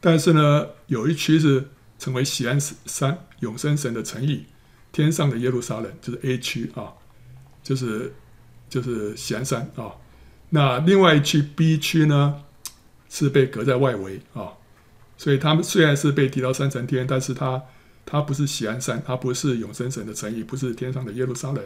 [0.01, 4.47] 但是呢，有一区是成为喜安山永生神的城邑，
[4.93, 6.95] 天上的耶路撒冷，就是 A 区啊，
[7.63, 8.15] 就是
[8.69, 9.93] 就是喜安山啊。
[10.51, 12.43] 那另外一区 B 区呢，
[13.09, 14.53] 是被隔在外围啊，
[15.17, 17.63] 所以他们虽然是被提到三层天，但是它
[18.07, 21.65] 它不是喜安山，它不是永生神的城邑，不是天上的耶路撒冷。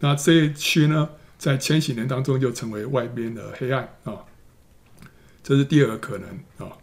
[0.00, 1.10] 那这一区呢？
[1.38, 4.24] 在千禧年当中，就成为外边的黑暗啊，
[5.40, 6.76] 这是第二个可能啊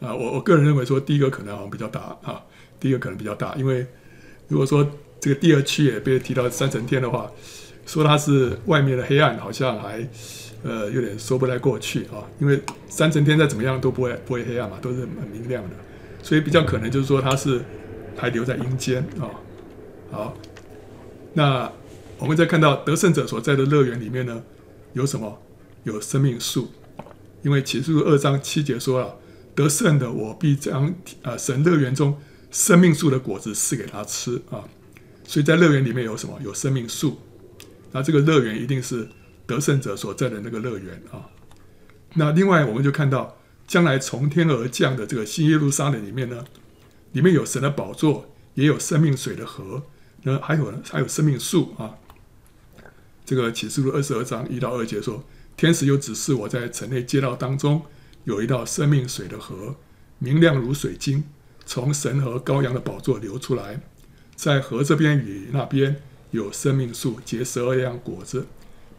[0.00, 2.42] 啊，我我个人认为说，第一个可能好像比较大啊，
[2.78, 3.86] 第一个可能比较大，因为
[4.48, 4.88] 如果说
[5.20, 7.30] 这个第二区也被提到三层天的话，
[7.86, 10.06] 说它是外面的黑暗，好像还
[10.62, 15.70] 呃有点说不太过去啊，因为三层天再怎么样都不会不会黑暗嘛，都是很明亮的，
[16.22, 17.62] 所以比较可能就是说它是
[18.16, 19.30] 还留在阴间啊，
[20.10, 20.36] 好，
[21.34, 21.70] 那。
[22.22, 24.42] 我们再看到得胜者所在的乐园里面呢，
[24.92, 25.40] 有什么？
[25.84, 26.68] 有生命树，
[27.40, 29.16] 因为启示录二章七节说了，
[29.54, 32.18] 得胜的我必将啊神乐园中
[32.50, 34.64] 生命树的果子赐给他吃啊，
[35.24, 36.38] 所以在乐园里面有什么？
[36.42, 37.18] 有生命树，
[37.92, 39.08] 那这个乐园一定是
[39.46, 41.28] 得胜者所在的那个乐园啊。
[42.14, 43.36] 那另外我们就看到
[43.66, 46.44] 将来从天而降的这个新耶路撒冷里面呢，
[47.12, 49.84] 里面有神的宝座，也有生命水的河，
[50.22, 51.94] 那还有，还有生命树啊。
[53.24, 55.24] 这个启示录二十二章一到二节说，
[55.56, 57.80] 天使又指示我在城内街道当中
[58.24, 59.76] 有一道生命水的河，
[60.18, 61.24] 明亮如水晶，
[61.64, 63.80] 从神和羔羊的宝座流出来，
[64.36, 65.96] 在河这边与那边
[66.30, 68.46] 有生命树结十二样果子，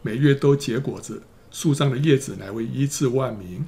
[0.01, 3.65] 每月都结果子，树上的叶子乃为医治万民。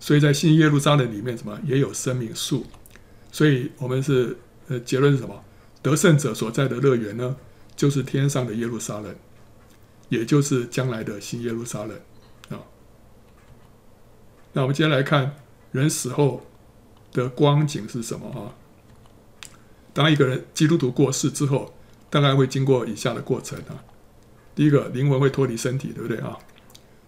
[0.00, 2.66] 所以在新耶路撒冷里面，什么也有生命树。
[3.30, 4.36] 所以我们是
[4.68, 5.44] 呃结论是什么？
[5.82, 7.36] 得胜者所在的乐园呢，
[7.76, 9.14] 就是天上的耶路撒冷。
[10.08, 11.94] 也就是将来的新耶路撒冷。
[14.52, 15.36] 那我们接下来看
[15.72, 16.46] 人死后
[17.12, 18.54] 的光景是什么啊？
[19.92, 21.74] 当一个人基督徒过世之后，
[22.10, 23.84] 大概会经过以下的过程啊。
[24.54, 26.38] 第一个，灵魂会脱离身体，对不对啊？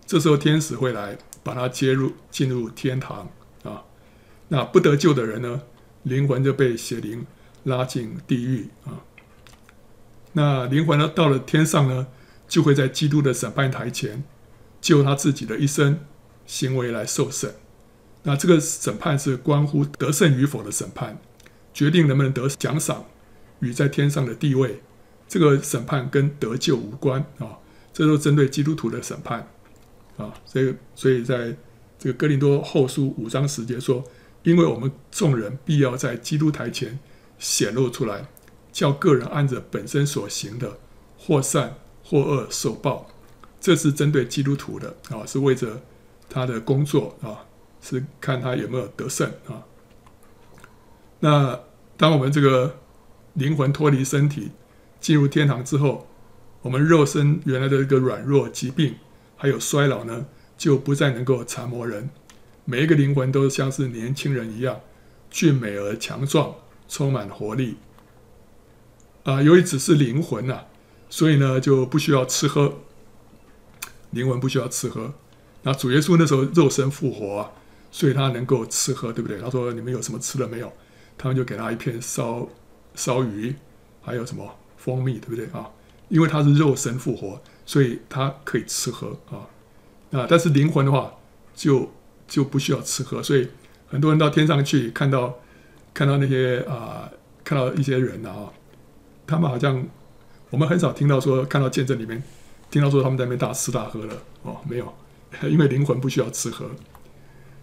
[0.07, 3.31] 这时候天使会来把他接入进入天堂
[3.62, 3.85] 啊。
[4.48, 5.62] 那不得救的人呢，
[6.03, 7.26] 灵魂就被邪灵
[7.64, 9.05] 拉进地狱啊。
[10.33, 12.07] 那灵魂呢，到了天上呢？
[12.48, 14.24] 就会在基督的审判台前，
[14.81, 16.00] 就他自己的一生
[16.50, 17.54] 行为来受审。
[18.24, 21.16] 那这个审判是关乎得胜与否的审判，
[21.72, 23.06] 决定能不能得奖赏
[23.60, 24.82] 与在天上的地位。
[25.28, 27.58] 这个审判跟得救无关啊，
[27.92, 29.48] 这都针对基督徒的审判
[30.16, 30.34] 啊。
[30.44, 31.57] 所以，所以在
[31.96, 34.05] 这个哥林多后书五章十节说
[34.42, 36.98] ：“因为我们众人必要在基督台前
[37.38, 38.26] 显露出来，
[38.72, 40.78] 叫个人按着本身所行的，
[41.16, 43.09] 或善。”或恶受报，
[43.61, 45.80] 这是针对基督徒的啊，是为着
[46.31, 47.45] 他的工作啊，
[47.83, 49.66] 是看他有没有得胜啊。
[51.18, 51.61] 那
[51.99, 52.76] 当我们这个
[53.35, 54.53] 灵魂脱离身体
[55.01, 56.09] 进入天堂之后，
[56.62, 58.95] 我们肉身原来的一个软弱、疾病
[59.37, 60.26] 还有衰老呢，
[60.57, 62.09] 就不再能够缠磨人。
[62.64, 64.81] 每一个灵魂都像是年轻人一样，
[65.28, 66.55] 俊美而强壮，
[66.89, 67.76] 充满活力
[69.24, 69.43] 啊。
[69.43, 70.66] 由于只是灵魂呐、啊。
[71.12, 72.72] 所以呢，就不需要吃喝，
[74.11, 75.12] 灵魂不需要吃喝。
[75.62, 77.50] 那主耶稣那时候肉身复活啊，
[77.90, 79.38] 所以他能够吃喝，对不对？
[79.38, 80.72] 他说：“你们有什么吃的没有？”
[81.18, 82.48] 他们就给他一片烧
[82.94, 83.54] 烧鱼，
[84.00, 85.68] 还有什么蜂蜜，对不对啊？
[86.08, 89.44] 因为他是肉身复活，所以他可以吃喝啊。
[90.12, 91.12] 啊，但是灵魂的话，
[91.54, 91.92] 就
[92.26, 93.22] 就不需要吃喝。
[93.22, 93.46] 所以
[93.86, 95.38] 很多人到天上去，看到
[95.92, 97.11] 看到那些啊，
[97.44, 98.50] 看到一些人啊，
[99.26, 99.86] 他们好像
[100.48, 102.20] 我们很少听到说看到见证里面
[102.70, 104.94] 听到说他们在那边大吃大喝了哦，没有，
[105.43, 106.70] 因为灵魂不需要吃喝。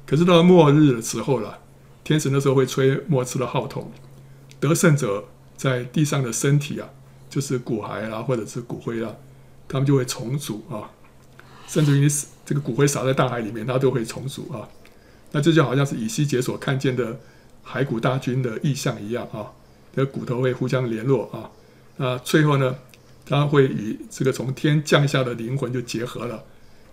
[0.06, 1.60] 可是到了末日的时候了，
[2.04, 3.92] 天使那时候会吹末次的号筒，
[4.60, 5.26] 得胜者
[5.58, 6.90] 在地上的身体啊，
[7.30, 9.14] 就是骨骸啊，或者是骨灰啊，
[9.68, 10.90] 他们就会重组啊，
[11.68, 12.08] 甚至于你
[12.46, 14.70] 这个骨灰撒在大海里面，它都会重组啊。
[15.34, 17.20] 那这就好像是以西结所看见的
[17.66, 19.52] 骸骨大军的意象一样啊，
[19.94, 21.52] 这骨头会互相联络啊，
[21.98, 22.78] 那最后呢，
[23.26, 26.46] 它会与这个从天降下的灵魂就结合了，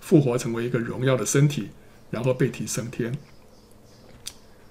[0.05, 1.70] 复活成为一个荣耀的身体。
[2.11, 3.18] 然后被提升天，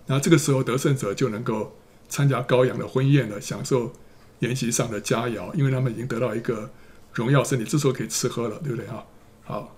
[0.05, 1.75] 那这个时候得胜者就能够
[2.07, 3.91] 参加羔羊的婚宴了，享受
[4.39, 6.71] 筵席上的佳肴，因为他们已经得到一个
[7.11, 9.03] 荣耀身体，这时候可以吃喝了，对不对啊？
[9.43, 9.75] 好，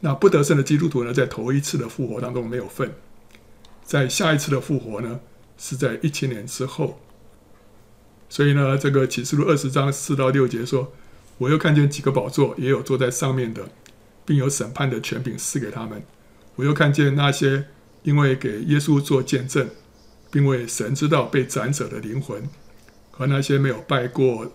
[0.00, 2.92] 那不得胜的基督徒呢，在头一次的复活当中没有份，
[3.84, 5.20] 在下一次的复活呢，
[5.56, 6.98] 是在一千年之后。
[8.28, 10.92] 所以呢，这个启示录二十章四到六节说
[11.38, 13.68] ：“我又看见几个宝座，也有坐在上面的，
[14.30, 16.00] 并有审判的权柄赐给他们。”
[16.54, 17.66] 我又看见那些
[18.04, 19.68] 因为给耶稣做见证，
[20.30, 22.48] 并为神之道被斩者的灵魂，
[23.10, 24.52] 和那些没有拜过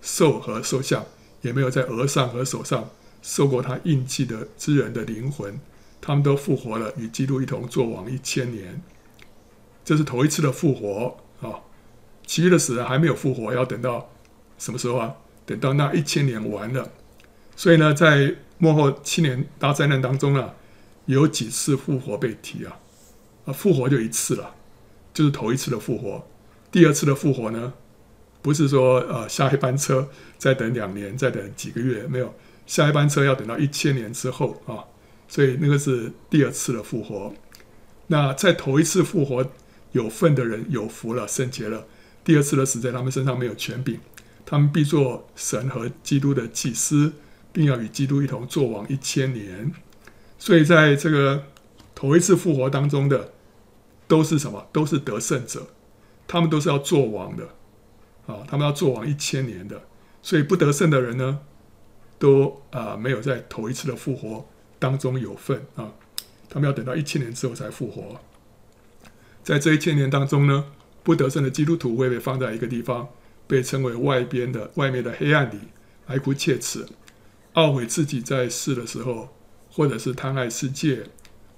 [0.00, 1.04] 兽和兽像，
[1.42, 5.58] 也没有在额上和手上受过他印记的之人的灵魂，
[6.00, 8.80] 他们都复活了，与基督一同作王一千年。
[9.84, 11.58] 这是头一次的复活啊！
[12.26, 14.10] 其余的死人还没有复活，要等到
[14.58, 15.14] 什么时候啊？
[15.44, 16.92] 等到那一千年完了。
[17.54, 20.54] 所以呢，在末后七年大灾难当中、啊。
[21.06, 22.80] 有几次复活被提啊？
[23.44, 24.56] 啊，复活就一次了，
[25.14, 26.26] 就是头一次的复活。
[26.72, 27.72] 第二次的复活呢，
[28.42, 32.34] 不是说呃下一班车再等两年，再等几个月，没有，
[32.66, 34.82] 下一班车要等到一千年之后啊。
[35.28, 37.32] 所以那个是第二次的复活。
[38.08, 39.48] 那在头一次复活
[39.92, 41.86] 有份的人有福了，圣洁了。
[42.24, 44.00] 第二次的死在他们身上没有权柄，
[44.44, 47.12] 他们必做神和基督的祭司，
[47.56, 49.72] 并要与基督一同作王一千年。
[50.38, 51.44] 所以，在这个
[51.94, 53.32] 头一次复活当中的，
[54.06, 54.68] 都是什么？
[54.70, 55.68] 都是得胜者，
[56.28, 57.48] 他们都是要做王的，
[58.26, 59.80] 啊，他们要做王一千年的。
[60.20, 61.40] 所以不得胜的人呢，
[62.18, 64.46] 都啊没有在头一次的复活
[64.78, 65.94] 当中有份啊，
[66.50, 68.20] 他们要等到一千年之后才复活。
[69.42, 70.66] 在这一千年当中呢，
[71.02, 73.08] 不得胜的基督徒会被放在一个地方，
[73.46, 75.58] 被称为外边的外面的黑暗里，
[76.08, 76.86] 哀哭切齿，
[77.56, 79.36] 懊悔自己在世的时候。
[79.68, 81.04] 或者是贪爱世界，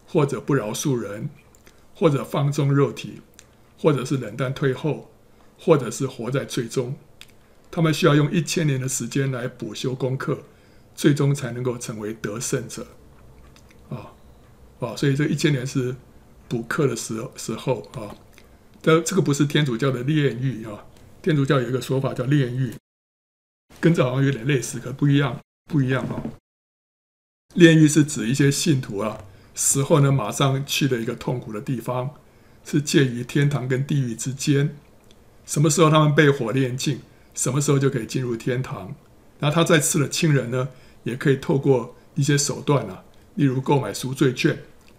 [0.04, 1.30] 或者不饶恕人，
[1.94, 3.20] 或者放纵肉体，
[3.78, 5.12] 或者是冷淡退后，
[5.56, 6.96] 或者是活在罪中，
[7.70, 10.40] 他们需要用一千年的时间来补修功课，
[10.96, 12.88] 最终才能够成为得胜者。
[13.88, 14.14] 啊，
[14.80, 15.94] 啊，所以这一千年是
[16.48, 18.16] 补课的时时候啊。
[18.82, 20.86] 但这个不是天主教的炼狱啊，
[21.22, 22.74] 天主教有一个说法叫炼狱，
[23.78, 26.24] 跟这好像有点类似，可不一样，不一样啊。
[27.54, 29.18] 炼狱是指一些信徒啊
[29.54, 32.10] 死后呢，马上去的一个痛苦的地方，
[32.64, 34.76] 是介于天堂跟地狱之间。
[35.46, 37.00] 什么时候他们被火炼尽，
[37.34, 38.94] 什么时候就可以进入天堂。
[39.40, 40.68] 然后他再次的亲人呢，
[41.04, 43.04] 也可以透过一些手段啊，
[43.34, 44.58] 例如购买赎罪券，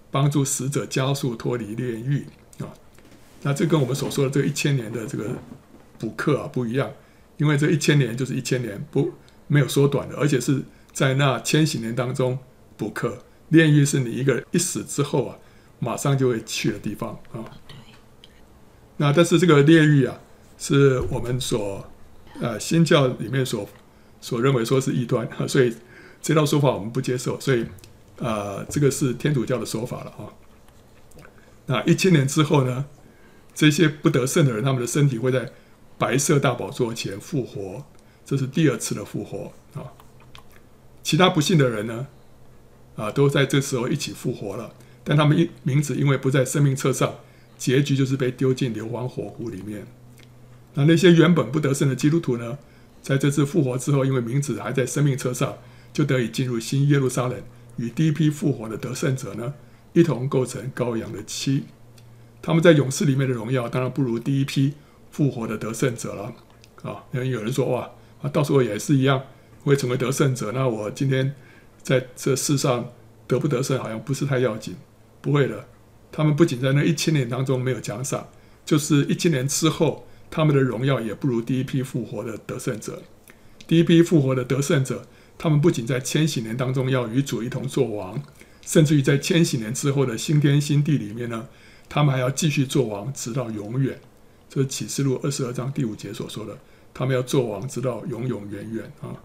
[0.09, 2.25] 帮助死者加速脱离炼狱
[2.59, 2.73] 啊。
[3.43, 5.37] 那这跟我们所说的这一千年的这个
[5.97, 6.91] 补课啊不一样，
[7.37, 9.13] 因为这一千年就是一千年，不
[9.49, 10.63] 没有缩短的，而且是。
[10.91, 12.37] 在那千禧年当中
[12.75, 13.19] 补课，
[13.49, 15.37] 炼狱是你一个人一死之后啊，
[15.77, 17.45] 马上就会去的地方啊。
[18.97, 20.19] 那但是这个炼狱啊，
[20.57, 21.87] 是我们所
[22.41, 23.69] 呃新教里面所
[24.19, 25.73] 所认为说是异端， 所以
[26.21, 27.39] 这套说法我们不接受。
[27.39, 27.65] 所以
[28.17, 30.27] 呃，这个是天主教的说法了啊。
[31.67, 32.85] 那一千年之后呢，
[33.53, 35.49] 这些不得胜的人，他们的身体会在
[35.97, 37.85] 白色大宝座前复活，
[38.29, 39.89] 这是第二次的复活啊。
[41.01, 42.05] 其他不信的人呢，
[42.95, 44.71] 啊，都在这时候一起复活了，
[45.03, 47.15] 但他们一名字因为不在生命册上，
[47.57, 49.87] 结局就是被丢进硫磺火湖里面。
[50.75, 52.59] 那那些原本不得胜的基督徒呢，
[53.01, 55.57] 在这次复活之后，因为名字还在生命册上，
[55.91, 57.41] 就得以进入新耶路撒冷，
[57.77, 59.55] 与第一批复活的得胜者呢，
[59.93, 61.63] 一同构成羔羊的妻。
[62.43, 64.75] 他们在勇士里面的荣耀，当然不如第一批
[65.09, 66.31] 复活的得胜者了。
[66.83, 67.89] 啊，因为有人说哇，
[68.21, 69.21] 啊，到时候也是一样。
[69.61, 71.35] 会成为得胜者，那我今天
[71.83, 72.89] 在这世上
[73.27, 74.73] 得不得胜，好像不是太要紧。
[75.19, 75.67] 不会的，
[76.13, 78.29] 他们不仅在那一千年当中没有奖赏，
[78.65, 83.03] 就是一千年之后，他们的荣耀也不如第一批复活的得胜者。
[83.67, 85.05] 第一批复活的得胜者，
[85.37, 88.23] 他们不仅在千禧年当中要与主一同作王，
[88.65, 91.49] 甚至于在千禧年之后的新天新地里面呢，
[91.89, 93.99] 他们还要继续作王，直到永远。
[94.47, 96.57] 这是启示录二十二章第五节所说的，
[96.99, 99.15] 他们要做王，直到永永远远啊。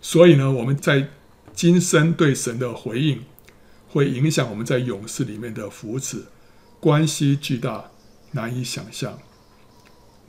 [0.00, 1.08] 所以呢，我们在
[1.52, 3.24] 今生对神的回应，
[3.88, 6.26] 会影响我们在永世里面的福祉，
[6.78, 7.90] 关系巨大，
[8.30, 9.18] 难以想象，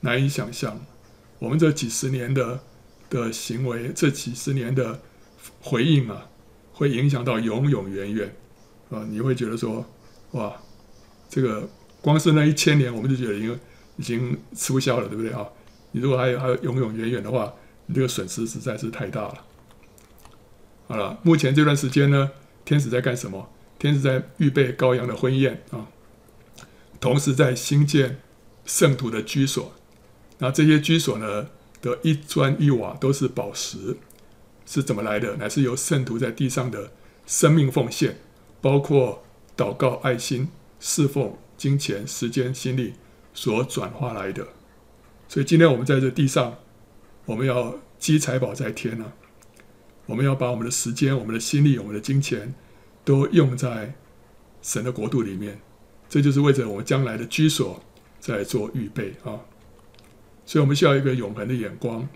[0.00, 0.84] 难以想象。
[1.38, 2.58] 我们这几十年的
[3.08, 5.00] 的行为，这几十年的
[5.60, 6.26] 回应啊，
[6.72, 8.34] 会影响到永永远远
[8.90, 9.06] 啊！
[9.08, 9.86] 你会觉得说，
[10.32, 10.56] 哇，
[11.28, 11.68] 这个
[12.00, 13.60] 光是那一千年，我们就觉得已经
[13.98, 15.46] 已经吃不消了，对不对啊？
[15.96, 17.54] 你如果还有还有永永远远的话，
[17.86, 19.44] 你这个损失实在是太大了。
[20.88, 22.32] 好了，目前这段时间呢，
[22.66, 23.48] 天使在干什么？
[23.78, 25.88] 天使在预备羔羊的婚宴啊，
[27.00, 28.20] 同时在兴建
[28.66, 29.72] 圣徒的居所。
[30.36, 31.48] 那这些居所呢
[31.80, 33.96] 的一砖一瓦都是宝石，
[34.66, 35.36] 是怎么来的？
[35.36, 36.92] 乃是由圣徒在地上的
[37.26, 38.18] 生命奉献，
[38.60, 39.24] 包括
[39.56, 42.92] 祷告、爱心、侍奉、金钱、时间、心力
[43.32, 44.46] 所转化来的。
[45.28, 46.58] 所以今天我们在这地上，
[47.24, 49.12] 我们要积财宝在天呢、啊。
[50.06, 52.54] 我们要把我们的时间、我们的心力、我们的金钱，
[53.04, 53.94] 都用在
[54.62, 55.60] 神的国度里面。
[56.08, 57.82] 这就是为着我们将来的居所
[58.20, 59.42] 在做预备啊！
[60.44, 62.08] 所以，我们需要一个永恒的眼光。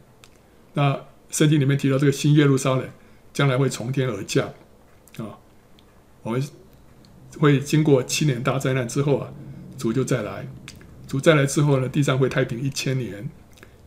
[0.74, 2.88] 那圣经里面提到这个新耶路撒冷
[3.32, 4.46] 将来会从天而降
[5.18, 5.36] 啊！
[6.22, 6.48] 我们
[7.40, 9.32] 会经过七年大灾难之后啊，
[9.76, 10.46] 主就再来。
[11.10, 13.28] 主再来之后呢，地上会太平一千年，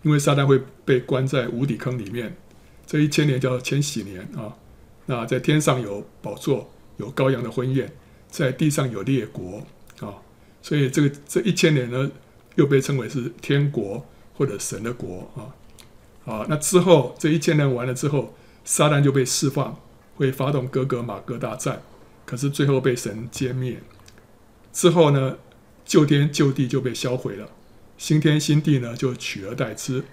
[0.01, 2.35] 因为撒旦会被关在无底坑里面。
[2.85, 4.53] 这一千年叫千禧年啊，
[5.05, 7.89] 那在天上有宝座，有羔羊的婚宴，
[8.29, 9.65] 在地上有列国
[10.01, 10.19] 啊，
[10.61, 12.11] 所以这个这一千年呢，
[12.55, 14.05] 又被称为是天国
[14.37, 15.55] 或者神的国啊。
[16.29, 19.79] 啊，那之后这一千年完了之后，撒旦就被释放，
[20.17, 21.81] 会发动哥格玛各大战，
[22.25, 23.77] 可是最后被神歼灭。
[24.73, 25.37] 之后呢，
[25.85, 27.49] 旧天旧地就被销毁了，
[27.97, 30.03] 新天新地呢就取而代之。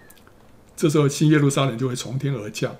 [0.76, 2.76] 这时候，新耶路撒冷就会从天而降，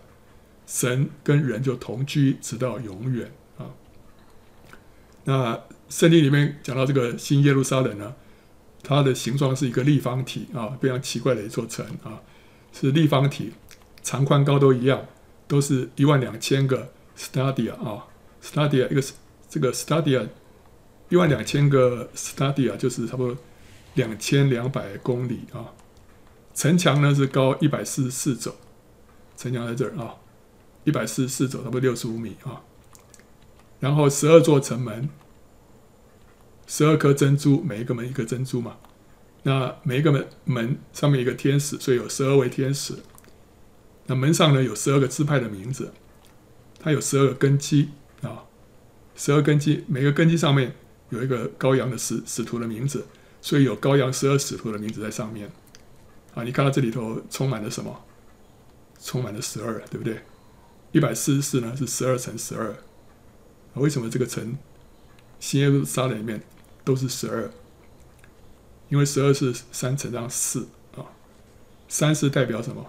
[0.67, 3.67] 神跟人就同居，直到永远啊。
[5.25, 8.15] 那圣经里面讲到这个新耶路撒冷呢，
[8.83, 12.23] 它的形状是一个立方体啊，非常奇怪的一座城啊，
[12.73, 13.53] 是立方体，
[14.03, 15.07] 长宽高都一样，
[15.47, 18.07] 都是一万两千个 stadia 啊
[18.43, 19.03] ，stadia 一个
[19.49, 20.27] 这个 stadia
[21.11, 23.37] 一万两千个 study 啊就是差不多
[23.95, 25.75] 两千两百公里啊。
[26.55, 28.55] 城墙呢是高一百四十四肘，
[29.37, 30.17] 城墙在这儿啊，
[30.85, 32.63] 一百四十四肘，差不多六十五米啊。
[33.79, 35.09] 然后十二座城门，
[36.67, 38.77] 十二颗珍珠，每一个门一个珍珠嘛。
[39.43, 42.95] 那每一个门门上面一个天使，所以有十二位天使。
[44.07, 45.93] 那门上呢有十二个支派的名字，
[46.79, 47.89] 它有十二个根基
[48.23, 48.45] 啊，
[49.17, 50.75] 十二根基，每个根基上面
[51.11, 53.07] 有一个羔羊的使使徒的名字，
[53.41, 55.51] 所以有羔羊十二使徒的名字在上面。
[56.35, 58.05] 啊，你看到这里头充满了什么？
[59.03, 60.23] 充满了十二，对不对？
[60.93, 62.77] 一百四十四呢是十二乘十二。
[63.75, 64.57] 为什么这个城
[65.39, 66.43] 新耶路撒冷里面
[66.85, 67.51] 都是十二？
[68.89, 71.07] 因为十二是三乘上四啊，
[71.89, 72.85] 三是代表什么？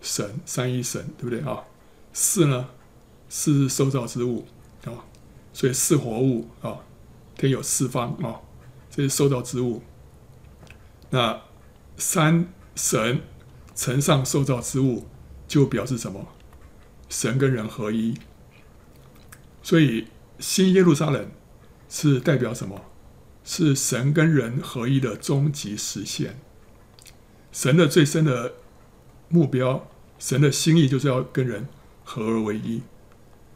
[0.00, 1.62] 神，三一神，对不对啊？
[2.12, 2.68] 四呢，
[3.28, 4.46] 四是受造之物
[4.84, 5.04] 啊，
[5.52, 6.80] 所以四活物啊，
[7.42, 8.40] 天有四方啊，
[8.90, 9.82] 这是受造之物。
[11.10, 11.42] 那
[11.96, 12.48] 三。
[12.74, 13.20] 神
[13.74, 15.06] 乘上受造之物，
[15.46, 16.26] 就表示什么？
[17.10, 18.16] 神跟人合一。
[19.62, 21.30] 所以新耶路撒冷
[21.90, 22.80] 是代表什么？
[23.44, 26.40] 是神跟人合一的终极实现。
[27.52, 28.54] 神的最深的
[29.28, 29.86] 目标，
[30.18, 31.68] 神的心意就是要跟人
[32.04, 32.80] 合而为一。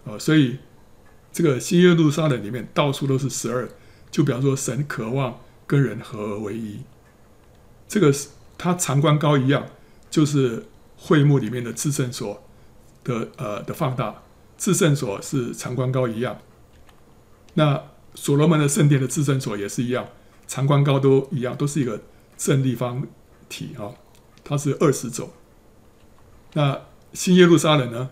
[0.05, 0.59] 啊，所以
[1.37, 3.69] 这个新耶路撒冷里面到处都是十二，
[4.11, 6.81] 就表示说神渴望跟人合而为一。
[7.87, 8.31] 这个是。
[8.59, 9.67] 它长宽高一样，
[10.09, 10.65] 就是
[10.97, 12.43] 会幕里面的至圣所
[13.05, 14.23] 的呃的放大，
[14.57, 16.39] 至圣所是长宽高一样。
[17.53, 17.83] 那
[18.15, 20.09] 所罗门的圣殿的至圣所也是一样，
[20.47, 22.01] 长宽高都一样，都是一个
[22.39, 23.07] 正立方
[23.51, 23.93] 体啊，
[24.43, 25.29] 它是二十种。
[26.55, 26.81] 那
[27.13, 28.09] 新耶路撒冷呢，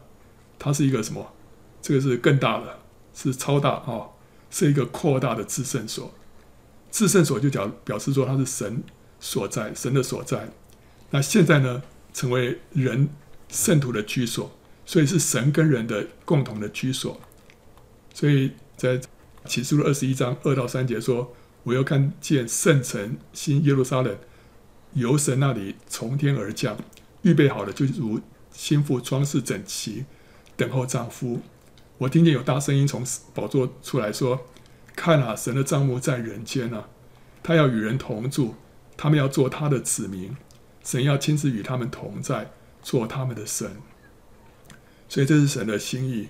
[0.59, 1.33] 它是一个什么？
[1.81, 2.81] 这个是更大的，
[3.15, 4.09] 是超大啊，
[4.51, 6.13] 是一个扩大的至圣所。
[6.91, 8.83] 至圣所就表表示说它是神。
[9.21, 10.51] 所在，神的所在，
[11.09, 13.09] 那现在呢，成为人
[13.49, 14.53] 圣徒的居所，
[14.85, 17.19] 所以是神跟人的共同的居所。
[18.13, 19.01] 所以在
[19.47, 21.35] 启示录二十一章二到三节说
[21.65, 24.15] ：“我又看见圣城新耶路撒冷
[24.93, 26.77] 由神那里从天而降，
[27.23, 28.21] 预备好了，就如
[28.53, 30.05] 新妇装饰整齐，
[30.55, 31.41] 等候丈夫。
[31.99, 34.47] 我听见有大声音从宝座出来说
[34.97, 36.89] ：“看啊，神的帐幕在人间啊，
[37.43, 38.55] 他要与人同住，
[38.97, 40.37] 他们要做他的子民，
[40.83, 43.77] 神要亲自与他们同在，做他们的神。”
[45.09, 46.29] 所以这是神的心意，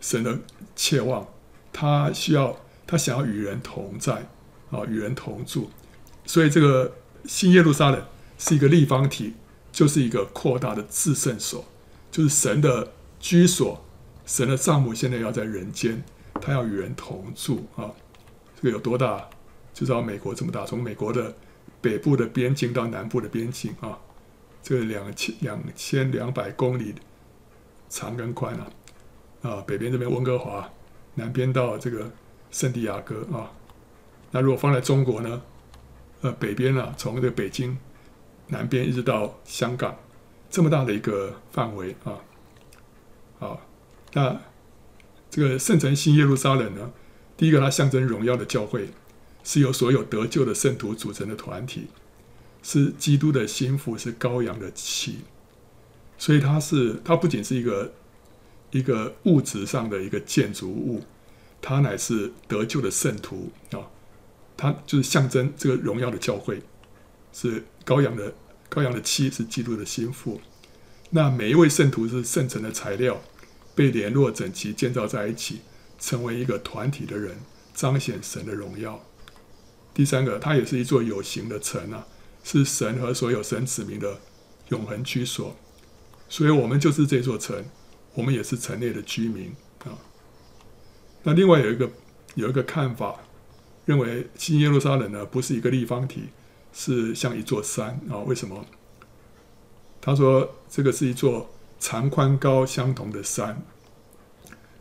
[0.00, 0.40] 神的
[0.74, 1.28] 切望，
[1.72, 4.28] 他需要，他想要与人同在。
[4.70, 5.70] 啊，与人同住，
[6.26, 6.96] 所以这个
[7.26, 8.06] 新耶路撒冷
[8.38, 9.34] 是一个立方体，
[9.70, 11.64] 就是一个扩大的至圣所，
[12.10, 13.84] 就是神的居所，
[14.26, 16.02] 神的帐幕现在要在人间，
[16.40, 17.90] 他要与人同住啊。
[18.56, 19.28] 这个有多大？
[19.72, 21.34] 就知道美国这么大，从美国的
[21.80, 23.98] 北部的边境到南部的边境啊，
[24.62, 26.94] 这个两千两千两百公里
[27.88, 28.70] 长跟宽啊，
[29.42, 30.70] 啊，北边这边温哥华，
[31.14, 32.10] 南边到这个
[32.52, 33.50] 圣地亚哥啊。
[34.30, 35.42] 那如果放在中国呢？
[36.22, 37.76] 呃，北边啊，从这个北京
[38.46, 39.94] 南边一直到香港，
[40.48, 42.16] 这么大的一个范围啊，
[44.14, 44.40] 那
[45.30, 46.90] 这个圣城新耶路撒冷呢，
[47.36, 48.88] 第一个它象征荣耀的教会，
[49.44, 51.88] 是由所有得救的圣徒组成的团体，
[52.62, 55.18] 是基督的心腹，是羔羊的妻，
[56.16, 57.92] 所以它是它不仅是一个
[58.70, 61.02] 一个物质上的一个建筑物，
[61.60, 63.90] 它乃是得救的圣徒啊。
[64.56, 66.62] 它就是象征这个荣耀的教会，
[67.32, 68.32] 是羔羊的
[68.70, 70.40] 羔羊的妻，是基督的心腹。
[71.10, 73.20] 那每一位圣徒是圣城的材料，
[73.74, 75.60] 被联络整齐建造在一起，
[75.98, 77.36] 成为一个团体的人，
[77.74, 79.04] 彰显神的荣耀。
[79.92, 82.06] 第三个，它也是一座有形的城啊，
[82.42, 84.20] 是神和所有神子民的
[84.68, 85.56] 永恒居所。
[86.28, 87.64] 所以，我们就是这座城，
[88.14, 89.54] 我们也是城内的居民
[89.84, 89.98] 啊。
[91.22, 91.90] 那另外有一个
[92.34, 93.20] 有一个看法。
[93.86, 96.30] 认为新耶路撒冷呢，不是一个立方体，
[96.72, 98.16] 是像一座山啊？
[98.20, 98.64] 为什么？
[100.00, 101.53] 他说这个是一座
[101.84, 103.60] 长宽高相同的山，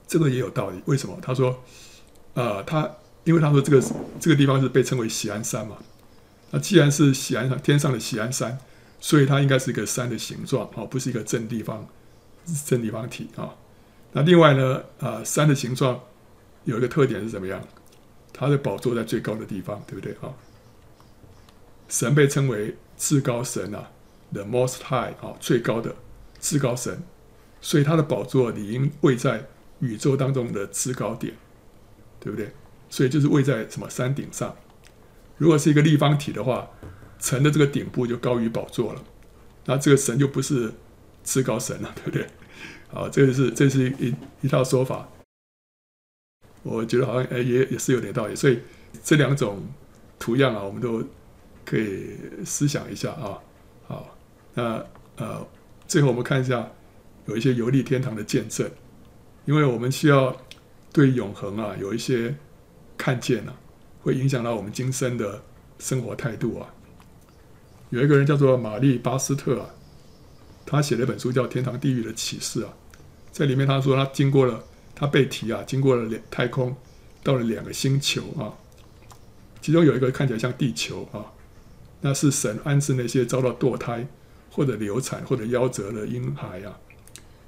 [0.07, 0.81] 这个也有道理。
[0.85, 1.19] 为什么？
[1.21, 1.61] 他说，
[2.33, 2.89] 呃，他
[3.25, 3.85] 因为他说这个
[4.21, 5.75] 这个地方是被称为喜安山嘛，
[6.51, 8.57] 那既然是喜安山，天上的喜安山，
[9.01, 11.85] 所以它应该是一个山的形状啊，不是一个正立方
[12.65, 13.53] 正立方体啊。
[14.13, 15.99] 那另外呢，呃，山的形状
[16.63, 17.61] 有一个特点是怎么样？
[18.31, 20.31] 它的宝座在最高的地方，对不对啊？
[21.89, 23.89] 神被称为至高神啊
[24.31, 25.93] ，The Most High 啊，最高的
[26.43, 27.01] 至高神，
[27.61, 29.47] 所以他的宝座理应位在
[29.79, 31.33] 宇宙当中的至高点，
[32.19, 32.51] 对不对？
[32.89, 34.53] 所以就是位在什么山顶上。
[35.37, 36.69] 如果是一个立方体的话，
[37.17, 39.01] 城的这个顶部就高于宝座了，
[39.65, 40.73] 那这个神就不是
[41.23, 42.27] 至高神了， 对不对？
[42.89, 45.07] 好，这个是这是一一套说法。
[46.63, 48.59] 我觉得好像哎也也是有点道理，所以
[49.01, 49.63] 这两种
[50.19, 51.01] 图样啊，我们都
[51.63, 53.39] 可以思想一下啊。
[53.87, 54.17] 好，
[54.53, 54.85] 那
[55.15, 55.47] 呃，
[55.87, 56.71] 最后我们看一下
[57.25, 58.69] 有一些游历天堂的见证，
[59.45, 60.35] 因为我们需要
[60.91, 62.35] 对永恒啊有一些
[62.97, 63.55] 看见啊，
[64.01, 65.43] 会影响到我们今生的
[65.79, 66.73] 生活态度啊。
[67.89, 69.69] 有一个人叫做玛丽巴斯特啊，
[70.65, 72.73] 他写了一本书叫《天堂地狱的启示》啊，
[73.31, 74.63] 在里面他说他经过了。
[74.95, 76.77] 他被提啊，经过了两太空，
[77.23, 78.53] 到了两个星球啊，
[79.59, 81.33] 其中有一个看起来像地球啊，
[82.01, 84.07] 那是神安置那些遭到堕胎
[84.53, 86.79] 或者流产或者夭折的婴孩啊，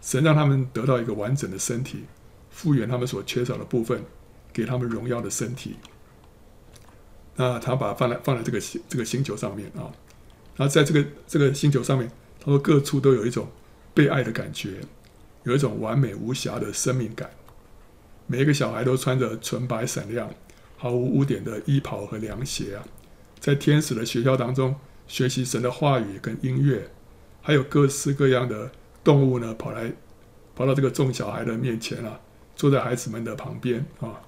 [0.01, 2.03] 神让他们得到一个完整的身体，
[2.49, 4.03] 复原他们所缺少的部分，
[4.51, 5.78] 给他们荣耀的身体。
[7.36, 9.93] 那他把放在放在这个这个星球上面啊，
[10.56, 13.47] 然后在这个这个星球上面，他说各处都有一种
[13.93, 14.82] 被爱的感觉。
[15.43, 17.30] 有一种完美无瑕的生命感，
[18.26, 20.28] 每一个小孩都穿着纯白闪亮、
[20.76, 22.84] 毫无污点的衣袍和凉鞋啊，
[23.39, 24.76] 在天使的学校当中
[25.06, 26.89] 学习神的话语跟音乐，
[27.46, 28.72] 还有各式各样的
[29.04, 29.93] 动物呢，跑来
[30.56, 32.20] 跑到这个众小孩的面前啊，
[32.56, 34.20] 坐在孩子们的旁边啊，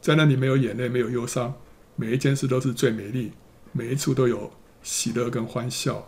[0.00, 1.52] 在那里没有眼泪，没有忧伤，
[1.96, 3.32] 每一件事都是最美丽，
[3.72, 4.52] 每一处都有
[4.84, 6.06] 喜乐跟欢笑。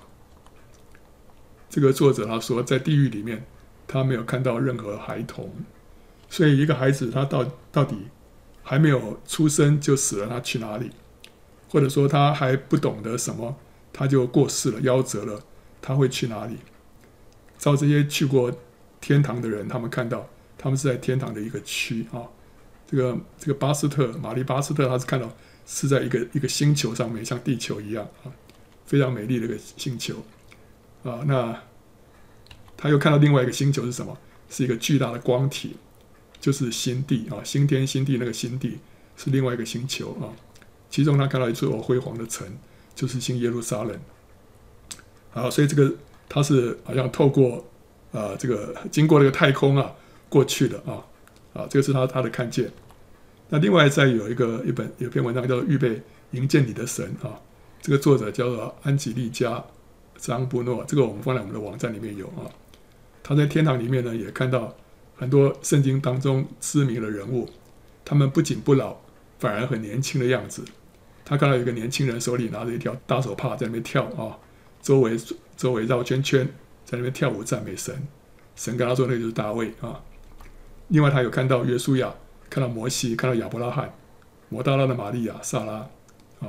[1.69, 3.45] 这个作者他说，在地狱里面。
[3.91, 5.51] 他没有看到任何孩童，
[6.29, 7.97] 所以一个孩子他到到底
[8.63, 10.91] 还没有出生就死了，他去哪里？
[11.71, 13.57] 或者说他还不懂得什么，
[13.91, 15.43] 他就过世了，夭折了，
[15.81, 16.57] 他会去哪里？
[17.59, 18.53] 照这些去过
[19.01, 22.23] 天堂的人，他们看到他们是在天堂的一个区啊。
[22.87, 25.31] 这个这个巴斯特玛丽巴斯特，他是看到
[25.67, 28.33] 是在一个一个星球上面，像地球一样啊，
[28.87, 30.25] 非常美丽的一个星球
[31.03, 31.23] 啊。
[31.27, 31.63] 那。
[32.81, 34.17] 他又看到另外一个星球是什么？
[34.49, 35.75] 是一个巨大的光体，
[36.39, 38.79] 就是新地啊，新天新地那个新地
[39.17, 40.31] 是另外一个星球啊。
[40.89, 42.47] 其中他看到一座辉煌的城，
[42.95, 43.99] 就是新耶路撒冷。
[45.31, 45.93] 好，所以这个
[46.29, 47.65] 他是好像透过
[48.11, 49.93] 啊、这个经过这个太空啊
[50.29, 51.05] 过去的啊
[51.53, 52.71] 啊，这个是他他的看见。
[53.51, 56.01] 那另外再有一个一本有篇文章叫做《预备
[56.33, 57.39] 迎接你的神》啊，
[57.81, 59.63] 这个作者叫做安吉丽加
[60.17, 62.49] 张布诺，这个我们放在我们的网站里面有啊。
[63.23, 64.75] 他在天堂里面呢，也看到
[65.15, 67.49] 很多圣经当中知名的人物，
[68.05, 68.97] 他们不仅不老，
[69.39, 70.65] 反而很年轻的样子。
[71.25, 74.39] 他看到有一个年轻人手里拿着一条大手帕在那边跳啊，
[74.83, 75.17] 周围
[75.57, 76.47] 周围绕圈圈，
[76.85, 77.95] 在那边跳舞赞美神。
[78.57, 80.01] 神跟他说，那就是大卫啊。
[80.89, 82.15] 另外，他有看到约书亚。
[82.51, 83.93] 看到摩西，看到亚伯拉罕，
[84.49, 85.75] 摩大拉的玛利亚、萨拉，
[86.41, 86.49] 啊，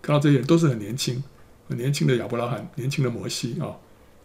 [0.00, 1.22] 看到这些人都是很年轻，
[1.68, 3.76] 很年轻的亚伯拉罕，年轻的摩西啊，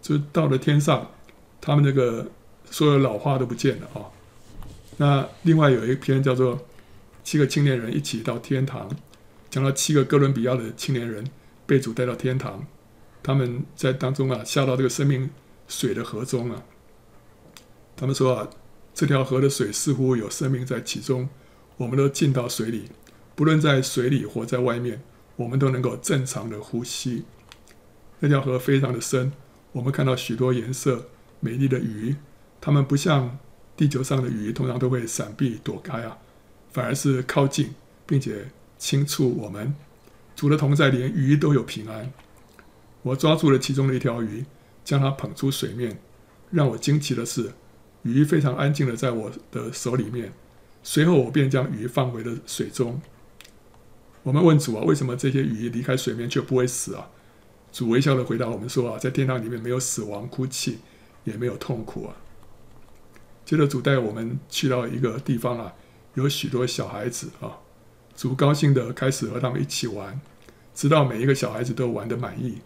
[0.01, 1.11] 就到了天上，
[1.59, 2.25] 他们那个
[2.71, 4.07] 所有老化都不见了啊。
[4.95, 6.55] 那另外有一篇叫做
[7.25, 8.89] 《七个青年人一起到天堂》，
[9.49, 11.29] 讲到七个哥伦比亚的青年人
[11.65, 12.65] 被主带到天堂，
[13.21, 15.29] 他们在当中啊下到这个生命
[15.67, 16.63] 水的河中啊，
[17.95, 18.49] 他们说啊。
[18.91, 21.29] 这条河的水似乎有生命在其中，
[21.77, 22.89] 我们都进到水里，
[23.33, 25.01] 不论在水里或在外面，
[25.37, 27.23] 我们都能够正常的呼吸。
[28.19, 29.31] 那条河非常的深，
[29.71, 31.05] 我们看到许多颜色
[31.39, 32.17] 美丽的鱼，
[32.59, 33.37] 它们不像
[33.77, 36.17] 地球上的鱼，通常都会闪避躲开啊，
[36.73, 37.73] 反而是靠近，
[38.05, 39.73] 并且轻触我们。
[40.35, 42.11] 除了同在，连鱼都有平安。
[43.01, 44.45] 我抓住了其中的一条鱼，
[44.83, 45.99] 将它捧出水面。
[46.51, 47.53] 让我惊奇的是。
[48.03, 50.31] 鱼非常安静的在我的手里面，
[50.81, 53.01] 随后我便将鱼放回了水中。
[54.23, 57.09] 我们问主啊，为什么这些鱼离开水面却不会死啊？
[57.73, 60.77] 主微笑的回答我们说啊，在天堂里面没有死亡、哭泣，
[61.25, 62.15] 也没有痛苦啊。
[63.43, 65.73] 接着主带我们去到一个地方啊，
[66.13, 67.59] 有许多小孩子啊，
[68.15, 70.21] 主高兴的开始和他们一起玩，
[70.73, 72.59] 直到每一个小孩子都玩得满意。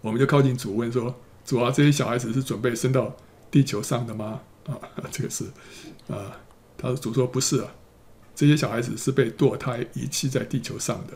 [0.00, 3.16] 我们就靠近主问说：主啊，这些小孩子是准备升到
[3.50, 4.40] 地球上的吗？
[4.66, 4.78] 啊，
[5.10, 5.44] 这个是，
[6.08, 6.40] 啊，
[6.76, 7.70] 他说主说不是啊，
[8.34, 11.14] 这些小孩子是被堕胎遗弃在地球上的。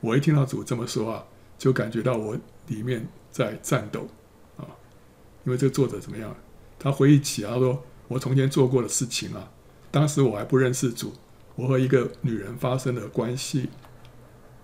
[0.00, 1.24] 我一听到主这么说啊，
[1.58, 2.36] 就感觉到我
[2.68, 4.06] 里面在颤抖
[4.56, 4.62] 啊，
[5.44, 6.36] 因为这个作者怎么样？
[6.78, 9.50] 他回忆起啊，他说我从前做过的事情啊，
[9.90, 11.12] 当时我还不认识主，
[11.56, 13.68] 我和一个女人发生了关系。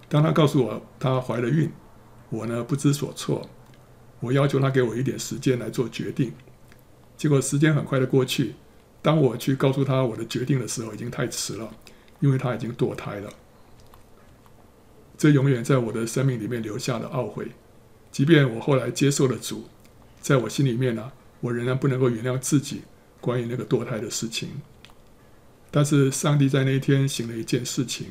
[0.09, 1.69] 当他告诉我她怀了孕，
[2.35, 3.49] 我呢不知所措。
[4.21, 6.33] 我要求他给我一点时间来做决定，
[7.17, 8.55] 结果时间很快的过去。
[9.03, 11.71] 当我去告诉他我的决定的时候，已经太迟了，
[12.21, 13.31] 因为他已经堕胎了。
[15.19, 17.49] 这永远在我的生命里面留下了懊悔。
[18.11, 19.65] 即便我后来接受了主，
[20.21, 22.83] 在我心里面呢、我仍然不能够原谅自己
[23.21, 24.49] 关于那个堕胎的事情。
[25.71, 28.07] 但是上帝在那一天行了一件事情，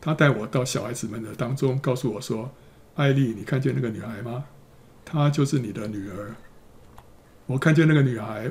[0.00, 2.52] 他带我到小孩子们的当中，告诉我说
[2.96, 4.44] ：“艾丽，你看见那个女孩吗？”
[5.04, 6.34] 她就是你的女儿。
[7.46, 8.50] 我看见那个女孩，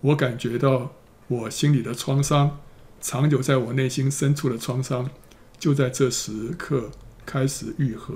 [0.00, 0.92] 我感觉到
[1.28, 2.58] 我心里的创伤，
[3.00, 5.10] 长久在我内心深处的创伤，
[5.58, 6.90] 就在这时刻
[7.26, 8.14] 开始愈合。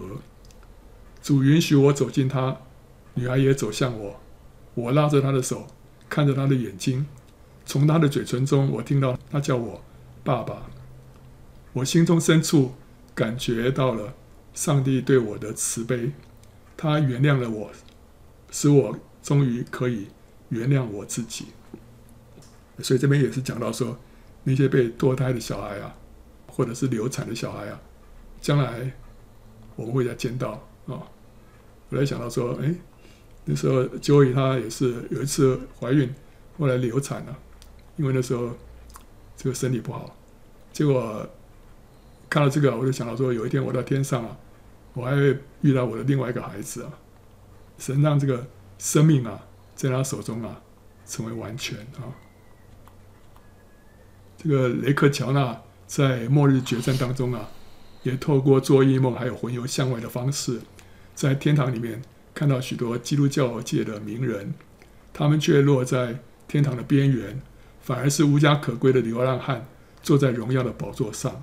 [1.23, 2.57] 主允许我走近她，
[3.15, 4.21] 女孩也走向我。
[4.75, 5.67] 我拉着她的手，
[6.09, 7.07] 看着她的眼睛，
[7.67, 9.83] 从她的嘴唇中，我听到她叫我
[10.23, 10.63] 爸爸。
[11.75, 12.75] 我心中深处
[13.15, 14.15] 感觉到了
[14.55, 16.13] 上帝对我的慈悲。
[16.77, 17.71] 他原谅了我，
[18.51, 20.09] 使我终于可以
[20.49, 21.47] 原谅我自己。
[22.81, 23.97] 所以这边也是讲到说，
[24.43, 25.95] 那些被堕胎的小孩啊，
[26.49, 27.81] 或者是流产的小孩啊，
[28.41, 28.93] 将来
[29.77, 30.51] 我们会再见到
[30.87, 31.01] 啊、
[31.91, 32.75] 我来想到说，哎，
[33.45, 36.13] 那时候 Joey 她也是有一次怀孕，
[36.59, 37.39] 后来流产了，
[37.97, 38.51] 因为那时候
[39.37, 40.15] 这个身体不好。
[40.73, 41.27] 结果
[42.29, 44.37] 看到这个，我就想到说，有一天我到天上啊。
[44.95, 46.93] 我还会遇到我的另外一个孩子啊，
[47.79, 48.47] 神让这个
[48.79, 50.63] 生命啊，在他手中啊，
[51.05, 52.15] 成为完全啊。
[54.39, 57.49] 这个雷克乔纳在末日决战当中啊，
[58.03, 60.61] 也透过做异梦还有魂游向外的方式，
[61.15, 62.01] 在天堂里面
[62.33, 64.55] 看到许多基督教界的名人，
[65.13, 67.41] 他们却落在天堂的边缘，
[67.81, 69.67] 反而是无家可归的流浪汉，
[70.03, 71.43] 坐在荣耀的宝座上。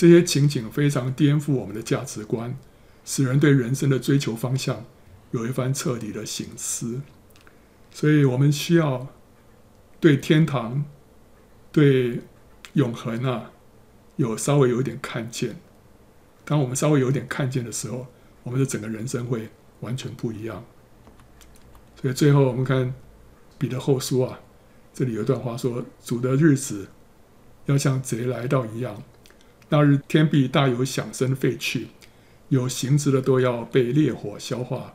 [0.00, 2.56] 这些情景非常颠覆我们的价值观，
[3.04, 4.86] 使人对人生的追求方向
[5.32, 7.02] 有一番彻底的醒思。
[7.90, 9.08] 所以，我们需要
[10.00, 10.86] 对天堂、
[11.70, 12.22] 对
[12.72, 13.50] 永恒啊，
[14.16, 15.56] 有稍微有点看见。
[16.46, 18.06] 当我们稍微有点看见的时候，
[18.42, 20.64] 我们的整个人生会完全不一样。
[22.00, 22.94] 所以，最后我们看
[23.58, 24.40] 彼得后书啊，
[24.94, 26.88] 这里有一段话说：“主的日子
[27.66, 29.02] 要像贼来到一样。”
[29.70, 31.88] 那日天必大有响声废去，
[32.48, 34.94] 有形质的都要被烈火消化，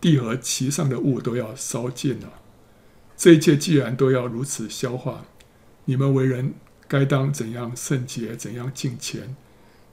[0.00, 2.34] 地和其上的物都要烧尽了。
[3.16, 5.24] 这一切既然都要如此消化，
[5.86, 6.54] 你们为人
[6.86, 9.34] 该当怎样圣洁，怎样敬虔，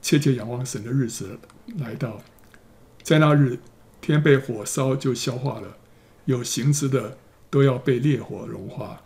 [0.02, 1.38] 切切仰望神的日子
[1.78, 2.20] 来到，
[3.02, 3.58] 在那日
[4.00, 5.78] 天被火烧就消化了，
[6.26, 7.16] 有形质的
[7.48, 9.04] 都要被烈火融化。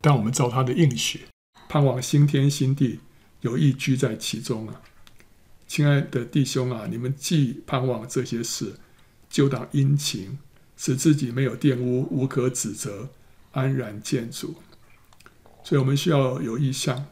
[0.00, 1.26] 但我们照他的应许，
[1.68, 3.00] 盼望新天新地。
[3.46, 4.82] 有意居在其中啊，
[5.68, 8.74] 亲爱的弟兄啊，你们既盼望这些事，
[9.30, 10.36] 就当殷勤，
[10.76, 13.08] 使自己没有玷污，无可指责，
[13.52, 14.56] 安然见主。
[15.62, 17.06] 所以，我们需要有意向，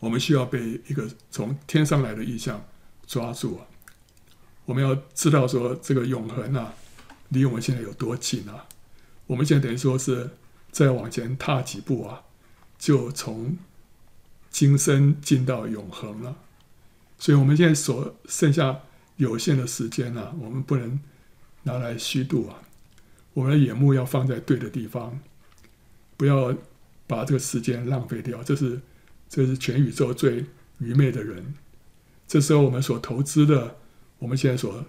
[0.00, 2.66] 我们需要被一个从天上来的意向
[3.06, 3.66] 抓住啊。
[4.64, 6.74] 我们要知道说，这个永恒啊，
[7.28, 8.66] 离我们现在有多近啊？
[9.28, 10.30] 我们现在等于说是
[10.72, 12.24] 再往前踏几步啊，
[12.76, 13.56] 就从。
[14.56, 16.34] 今生进到永恒了，
[17.18, 18.80] 所以我们现在所剩下
[19.16, 20.98] 有限的时间呢、啊，我们不能
[21.64, 22.62] 拿来虚度啊。
[23.34, 25.20] 我们的眼目要放在对的地方，
[26.16, 26.56] 不要
[27.06, 28.42] 把这个时间浪费掉。
[28.42, 28.80] 这是
[29.28, 30.46] 这是全宇宙最
[30.78, 31.54] 愚昧的人。
[32.26, 33.76] 这时候我们所投资的，
[34.18, 34.82] 我们现在所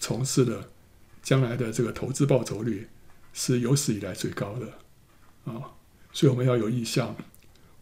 [0.00, 0.68] 从事的，
[1.22, 2.88] 将来的这个投资报酬率
[3.32, 4.66] 是有史以来最高的
[5.44, 5.70] 啊。
[6.12, 7.14] 所以我们要有意向。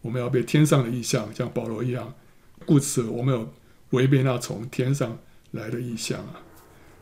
[0.02, 2.14] 我们要被天上的异象，像保罗一样，
[2.64, 3.52] 故此我们要
[3.90, 5.18] 违背那从天上
[5.50, 6.40] 来的异象啊！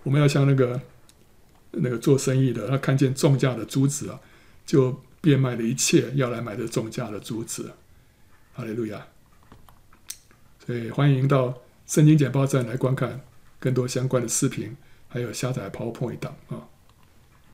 [0.03, 0.81] 我们要像那个
[1.73, 4.19] 那个做生意的，他看见重价的珠子啊，
[4.65, 7.73] 就变卖了一切，要来买这重价的珠子。
[8.55, 9.07] 哈利路亚！
[10.67, 13.21] 所以欢迎到圣经简报站来观看
[13.61, 14.77] 更多相关的视频，
[15.09, 16.67] 还有下载 PowerPoint 档啊。